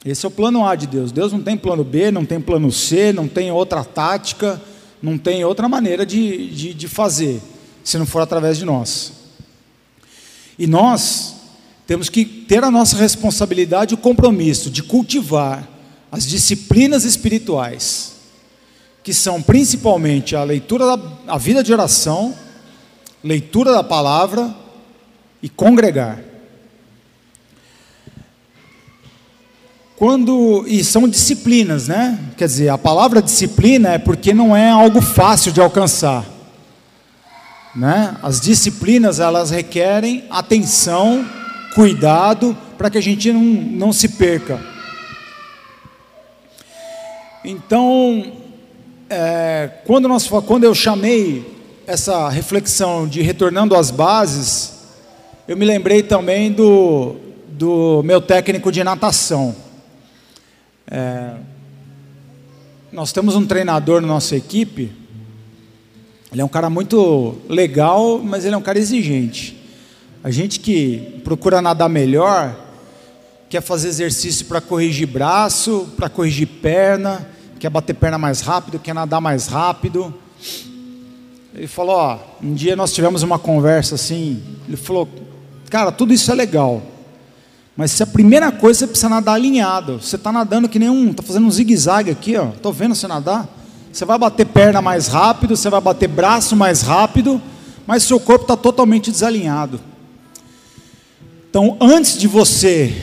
Esse 0.02 0.24
é 0.24 0.28
o 0.28 0.32
plano 0.32 0.66
A 0.66 0.74
de 0.74 0.86
Deus. 0.86 1.12
Deus 1.12 1.30
não 1.30 1.42
tem 1.42 1.54
plano 1.54 1.84
B, 1.84 2.10
não 2.10 2.24
tem 2.24 2.40
plano 2.40 2.72
C, 2.72 3.12
não 3.12 3.28
tem 3.28 3.52
outra 3.52 3.84
tática, 3.84 4.58
não 5.02 5.18
tem 5.18 5.44
outra 5.44 5.68
maneira 5.68 6.06
de, 6.06 6.48
de, 6.48 6.72
de 6.72 6.88
fazer, 6.88 7.38
se 7.84 7.98
não 7.98 8.06
for 8.06 8.22
através 8.22 8.56
de 8.56 8.64
nós. 8.64 9.12
E 10.58 10.66
nós 10.66 11.34
temos 11.86 12.08
que 12.08 12.24
ter 12.24 12.64
a 12.64 12.70
nossa 12.70 12.96
responsabilidade 12.96 13.92
e 13.92 13.96
o 13.96 13.98
compromisso 13.98 14.70
de 14.70 14.82
cultivar 14.82 15.68
as 16.10 16.26
disciplinas 16.26 17.04
espirituais, 17.04 18.14
que 19.04 19.12
são 19.12 19.42
principalmente 19.42 20.34
a 20.34 20.42
leitura 20.44 20.96
da 20.96 21.12
a 21.26 21.36
vida 21.36 21.62
de 21.62 21.74
oração, 21.74 22.34
leitura 23.22 23.70
da 23.70 23.84
palavra 23.84 24.56
e 25.42 25.48
congregar. 25.50 26.29
Quando 30.00 30.64
e 30.66 30.82
são 30.82 31.06
disciplinas, 31.06 31.86
né? 31.86 32.18
Quer 32.34 32.46
dizer, 32.46 32.70
a 32.70 32.78
palavra 32.78 33.20
disciplina 33.20 33.90
é 33.90 33.98
porque 33.98 34.32
não 34.32 34.56
é 34.56 34.70
algo 34.70 35.02
fácil 35.02 35.52
de 35.52 35.60
alcançar. 35.60 36.24
Né? 37.76 38.16
As 38.22 38.40
disciplinas 38.40 39.20
elas 39.20 39.50
requerem 39.50 40.24
atenção, 40.30 41.22
cuidado 41.74 42.56
para 42.78 42.88
que 42.88 42.96
a 42.96 43.00
gente 43.02 43.30
não, 43.30 43.42
não 43.42 43.92
se 43.92 44.08
perca. 44.08 44.58
Então, 47.44 48.32
é, 49.10 49.68
quando, 49.84 50.08
nós, 50.08 50.26
quando 50.46 50.64
eu 50.64 50.74
chamei 50.74 51.44
essa 51.86 52.26
reflexão 52.30 53.06
de 53.06 53.20
retornando 53.20 53.76
às 53.76 53.90
bases, 53.90 54.78
eu 55.46 55.58
me 55.58 55.66
lembrei 55.66 56.02
também 56.02 56.50
do, 56.50 57.16
do 57.48 58.02
meu 58.02 58.22
técnico 58.22 58.72
de 58.72 58.82
natação. 58.82 59.54
É, 60.90 61.34
nós 62.92 63.12
temos 63.12 63.36
um 63.36 63.46
treinador 63.46 64.00
na 64.00 64.08
nossa 64.08 64.34
equipe. 64.34 64.90
Ele 66.32 66.40
é 66.40 66.44
um 66.44 66.48
cara 66.48 66.68
muito 66.68 67.36
legal, 67.48 68.18
mas 68.18 68.44
ele 68.44 68.54
é 68.54 68.58
um 68.58 68.62
cara 68.62 68.78
exigente. 68.78 69.56
A 70.22 70.30
gente 70.30 70.58
que 70.60 71.20
procura 71.24 71.62
nadar 71.62 71.88
melhor, 71.88 72.56
quer 73.48 73.62
fazer 73.62 73.88
exercício 73.88 74.46
para 74.46 74.60
corrigir 74.60 75.06
braço, 75.06 75.88
para 75.96 76.08
corrigir 76.08 76.46
perna, 76.46 77.26
quer 77.58 77.70
bater 77.70 77.94
perna 77.94 78.18
mais 78.18 78.40
rápido, 78.40 78.78
quer 78.78 78.94
nadar 78.94 79.20
mais 79.20 79.46
rápido. 79.46 80.12
Ele 81.54 81.66
falou: 81.66 81.96
ó, 81.96 82.18
um 82.42 82.54
dia 82.54 82.76
nós 82.76 82.92
tivemos 82.92 83.22
uma 83.22 83.38
conversa 83.38 83.94
assim. 83.94 84.42
Ele 84.66 84.76
falou: 84.76 85.08
cara, 85.68 85.90
tudo 85.90 86.12
isso 86.12 86.30
é 86.30 86.34
legal. 86.34 86.82
Mas 87.80 87.92
se 87.92 88.02
a 88.02 88.06
primeira 88.06 88.52
coisa 88.52 88.80
você 88.80 88.86
precisa 88.86 89.08
nadar 89.08 89.36
alinhado, 89.36 90.02
você 90.02 90.16
está 90.16 90.30
nadando 90.30 90.68
que 90.68 90.78
nem 90.78 90.90
um, 90.90 91.12
está 91.12 91.22
fazendo 91.22 91.46
um 91.46 91.50
zigue-zague 91.50 92.10
aqui, 92.10 92.36
ó. 92.36 92.50
Estou 92.50 92.74
vendo 92.74 92.94
você 92.94 93.08
nadar. 93.08 93.48
Você 93.90 94.04
vai 94.04 94.18
bater 94.18 94.44
perna 94.44 94.82
mais 94.82 95.06
rápido, 95.06 95.56
você 95.56 95.70
vai 95.70 95.80
bater 95.80 96.06
braço 96.06 96.54
mais 96.54 96.82
rápido, 96.82 97.40
mas 97.86 98.02
seu 98.02 98.20
corpo 98.20 98.44
está 98.44 98.54
totalmente 98.54 99.10
desalinhado. 99.10 99.80
Então, 101.48 101.78
antes 101.80 102.18
de 102.18 102.28
você 102.28 102.94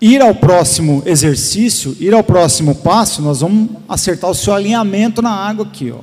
ir 0.00 0.22
ao 0.22 0.34
próximo 0.34 1.02
exercício, 1.04 1.94
ir 2.00 2.14
ao 2.14 2.24
próximo 2.24 2.76
passo, 2.76 3.20
nós 3.20 3.40
vamos 3.42 3.68
acertar 3.86 4.30
o 4.30 4.34
seu 4.34 4.54
alinhamento 4.54 5.20
na 5.20 5.30
água 5.30 5.66
aqui, 5.66 5.92
ó. 5.92 6.00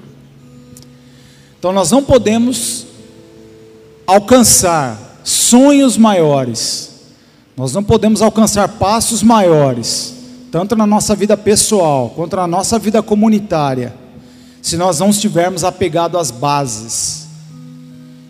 Então, 1.58 1.74
nós 1.74 1.90
não 1.90 2.04
podemos 2.04 2.86
alcançar 4.06 5.20
sonhos 5.24 5.98
maiores 5.98 6.91
nós 7.62 7.74
não 7.74 7.84
podemos 7.84 8.24
alcançar 8.24 8.68
passos 8.68 9.22
maiores, 9.22 10.16
tanto 10.51 10.76
na 10.76 10.88
nossa 10.88 11.16
vida 11.16 11.38
pessoal 11.38 12.09
quanto 12.09 12.36
na 12.36 12.47
nossa 12.47 12.80
vida 12.80 13.03
comunitária, 13.03 13.93
se 14.64 14.76
nós 14.76 14.99
não 14.99 15.12
estivermos 15.12 15.64
apegados 15.64 16.20
às 16.20 16.32
bases. 16.32 17.28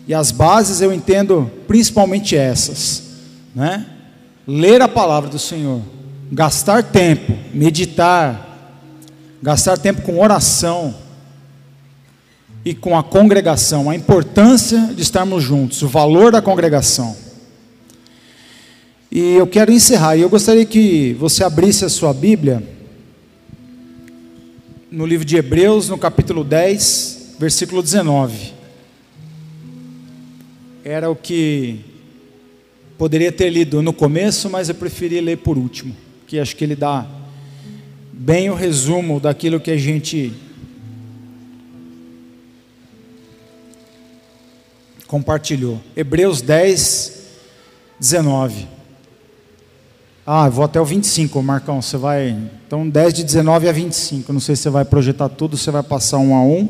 E 0.06 0.14
as 0.14 0.32
bases 0.32 0.82
eu 0.82 0.92
entendo 0.92 1.50
principalmente 1.66 2.36
essas, 2.36 3.04
né? 3.56 3.86
Ler 4.46 4.82
a 4.82 4.90
palavra 4.90 5.30
do 5.30 5.40
Senhor, 5.40 5.80
gastar 6.30 6.84
tempo, 6.84 7.32
meditar, 7.54 8.60
gastar 9.42 9.78
tempo 9.78 10.02
com 10.02 10.20
oração 10.20 10.94
e 12.66 12.74
com 12.74 12.98
a 12.98 13.02
congregação, 13.02 13.90
a 13.90 13.96
importância 13.96 14.92
de 14.94 15.02
estarmos 15.02 15.42
juntos, 15.42 15.82
o 15.84 15.88
valor 15.88 16.34
da 16.34 16.42
congregação. 16.42 17.31
E 19.14 19.34
eu 19.34 19.46
quero 19.46 19.74
encerrar, 19.74 20.16
e 20.16 20.22
eu 20.22 20.30
gostaria 20.30 20.66
que 20.66 21.12
você 21.20 21.44
abrisse 21.44 21.84
a 21.84 21.90
sua 21.90 22.14
Bíblia 22.14 22.64
no 24.90 25.06
livro 25.06 25.26
de 25.26 25.36
Hebreus, 25.36 25.90
no 25.90 25.98
capítulo 25.98 26.46
10, 26.46 27.36
versículo 27.38 27.84
19. 27.84 28.54
Era 30.86 31.10
o 31.10 31.16
que 31.16 31.82
poderia 32.98 33.34
ter 33.34 33.50
lido 33.50 33.82
no 33.82 33.92
começo, 33.92 34.50
mas 34.50 34.70
eu 34.70 34.76
preferi 34.76 35.20
ler 35.20 35.40
por 35.40 35.58
último, 35.58 35.94
que 36.26 36.40
acho 36.40 36.56
que 36.56 36.64
ele 36.64 36.76
dá 36.76 37.06
bem 38.14 38.50
o 38.50 38.56
resumo 38.56 39.20
daquilo 39.20 39.60
que 39.60 39.72
a 39.72 39.78
gente 39.78 40.32
compartilhou. 45.06 45.82
Hebreus 45.98 46.42
10, 46.42 47.28
19. 48.00 48.80
Ah, 50.34 50.48
vou 50.48 50.64
até 50.64 50.80
o 50.80 50.86
25, 50.86 51.44
Marcão. 51.44 51.82
Você 51.82 51.98
vai. 51.98 52.30
Então, 52.66 52.88
10 52.88 53.16
de 53.16 53.24
19 53.26 53.68
a 53.68 53.72
25. 53.74 54.32
Não 54.32 54.40
sei 54.40 54.56
se 54.56 54.62
você 54.62 54.70
vai 54.70 54.86
projetar 54.86 55.28
tudo, 55.28 55.58
você 55.58 55.70
vai 55.70 55.84
passar 55.84 56.20
um 56.20 56.34
a 56.34 56.42
um. 56.42 56.70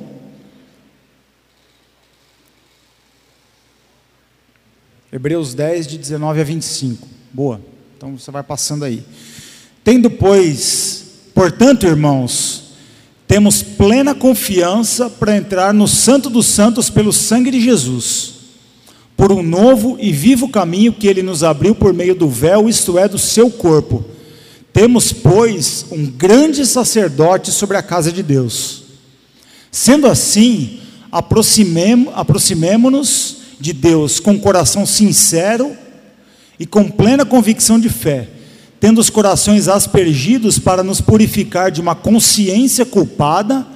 Hebreus 5.13 5.53
10, 5.53 5.85
de 5.85 5.99
19 5.99 6.41
a 6.41 6.43
25. 6.43 7.07
Boa. 7.31 7.61
Então 7.95 8.17
você 8.17 8.31
vai 8.31 8.41
passando 8.41 8.83
aí. 8.83 9.05
Tendo, 9.83 10.09
pois, 10.09 11.19
portanto, 11.35 11.85
irmãos, 11.85 12.73
temos 13.27 13.61
plena 13.61 14.15
confiança 14.15 15.07
para 15.07 15.37
entrar 15.37 15.71
no 15.71 15.87
Santo 15.87 16.31
dos 16.31 16.47
Santos 16.47 16.89
pelo 16.89 17.13
sangue 17.13 17.51
de 17.51 17.61
Jesus 17.61 18.40
por 19.15 19.31
um 19.31 19.43
novo 19.43 19.97
e 19.99 20.11
vivo 20.11 20.49
caminho 20.49 20.93
que 20.93 21.07
ele 21.07 21.21
nos 21.21 21.43
abriu 21.43 21.75
por 21.75 21.93
meio 21.93 22.15
do 22.15 22.27
véu, 22.27 22.67
isto 22.67 22.97
é, 22.97 23.07
do 23.07 23.19
seu 23.19 23.51
corpo. 23.51 24.03
Temos, 24.73 25.13
pois, 25.13 25.85
um 25.91 26.05
grande 26.05 26.65
sacerdote 26.65 27.51
sobre 27.51 27.77
a 27.77 27.83
casa 27.83 28.11
de 28.11 28.23
Deus. 28.23 28.83
Sendo 29.69 30.07
assim, 30.07 30.79
aproximemo-nos 31.11 33.37
de 33.59 33.73
Deus 33.73 34.19
com 34.19 34.39
coração 34.39 34.85
sincero 34.85 35.75
e 36.59 36.65
com 36.65 36.89
plena 36.89 37.25
convicção 37.25 37.79
de 37.79 37.89
fé, 37.89 38.27
tendo 38.79 38.99
os 38.99 39.09
corações 39.09 39.67
aspergidos 39.67 40.57
para 40.57 40.83
nos 40.83 40.99
purificar 40.99 41.69
de 41.69 41.79
uma 41.79 41.93
consciência 41.93 42.85
culpada 42.85 43.67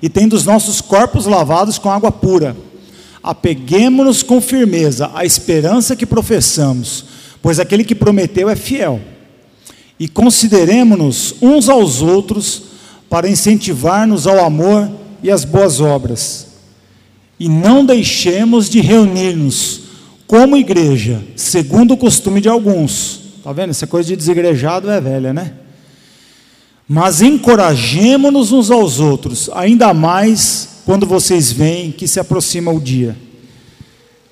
e 0.00 0.08
tendo 0.08 0.34
os 0.34 0.46
nossos 0.46 0.80
corpos 0.80 1.26
lavados 1.26 1.78
com 1.78 1.90
água 1.90 2.10
pura 2.10 2.56
apeguemos-nos 3.24 4.22
com 4.22 4.38
firmeza 4.38 5.10
à 5.14 5.24
esperança 5.24 5.96
que 5.96 6.04
professamos, 6.04 7.06
pois 7.40 7.58
aquele 7.58 7.82
que 7.82 7.94
prometeu 7.94 8.50
é 8.50 8.54
fiel. 8.54 9.00
E 9.98 10.06
consideremos-nos 10.06 11.34
uns 11.40 11.70
aos 11.70 12.02
outros 12.02 12.64
para 13.08 13.26
incentivar-nos 13.28 14.26
ao 14.26 14.44
amor 14.44 14.90
e 15.22 15.30
às 15.30 15.42
boas 15.42 15.80
obras. 15.80 16.48
E 17.40 17.48
não 17.48 17.84
deixemos 17.84 18.68
de 18.68 18.82
reunir-nos 18.82 19.80
como 20.26 20.56
igreja, 20.56 21.22
segundo 21.34 21.94
o 21.94 21.96
costume 21.96 22.42
de 22.42 22.48
alguns. 22.48 23.20
Está 23.38 23.52
vendo? 23.52 23.70
Essa 23.70 23.86
coisa 23.86 24.08
de 24.08 24.16
desigrejado 24.16 24.90
é 24.90 25.00
velha, 25.00 25.32
né? 25.32 25.54
Mas 26.86 27.22
encorajemos-nos 27.22 28.52
uns 28.52 28.70
aos 28.70 29.00
outros, 29.00 29.48
ainda 29.54 29.94
mais 29.94 30.73
quando 30.84 31.06
vocês 31.06 31.50
veem 31.50 31.90
que 31.90 32.06
se 32.06 32.20
aproxima 32.20 32.70
o 32.70 32.80
dia. 32.80 33.16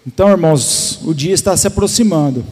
Então, 0.06 0.28
irmãos, 0.28 1.00
o 1.04 1.14
dia 1.14 1.32
está 1.32 1.56
se 1.56 1.66
aproximando. 1.66 2.44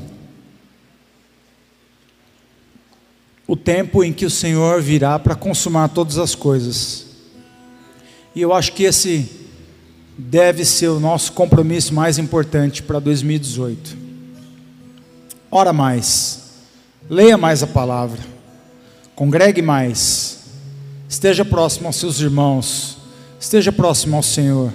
O 3.46 3.56
tempo 3.56 4.02
em 4.04 4.12
que 4.12 4.24
o 4.24 4.30
Senhor 4.30 4.80
virá 4.80 5.18
para 5.18 5.34
consumar 5.34 5.88
todas 5.88 6.16
as 6.16 6.34
coisas. 6.34 7.06
E 8.34 8.40
eu 8.40 8.54
acho 8.54 8.72
que 8.72 8.84
esse 8.84 9.28
deve 10.16 10.64
ser 10.64 10.88
o 10.88 11.00
nosso 11.00 11.32
compromisso 11.32 11.92
mais 11.92 12.16
importante 12.18 12.82
para 12.82 13.00
2018. 13.00 13.96
Ora 15.50 15.72
mais, 15.72 16.52
leia 17.08 17.36
mais 17.36 17.62
a 17.62 17.66
palavra, 17.66 18.20
congregue 19.16 19.60
mais, 19.60 20.44
esteja 21.08 21.44
próximo 21.44 21.88
aos 21.88 21.96
seus 21.96 22.20
irmãos 22.20 22.99
esteja 23.40 23.72
próximo 23.72 24.16
ao 24.16 24.22
Senhor. 24.22 24.70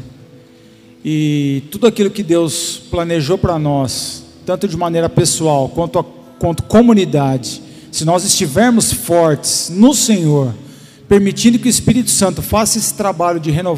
E 1.03 1.63
tudo 1.69 1.85
aquilo 1.85 2.09
que 2.09 2.23
Deus 2.23 2.81
planejou 2.89 3.37
para 3.37 3.59
nós, 3.59 4.23
tanto 4.43 4.67
de 4.67 4.75
maneira 4.75 5.07
pessoal 5.07 5.69
quanto, 5.69 5.99
a, 5.99 6.03
quanto 6.39 6.63
comunidade, 6.63 7.61
se 7.91 8.03
nós 8.03 8.25
estivermos 8.25 8.91
fortes 8.91 9.69
no 9.69 9.93
Senhor, 9.93 10.51
permitindo 11.07 11.59
que 11.59 11.67
o 11.67 11.69
Espírito 11.69 12.09
Santo 12.09 12.41
faça 12.41 12.79
esse 12.79 12.95
trabalho 12.95 13.39
de 13.39 13.51
renovação, 13.51 13.73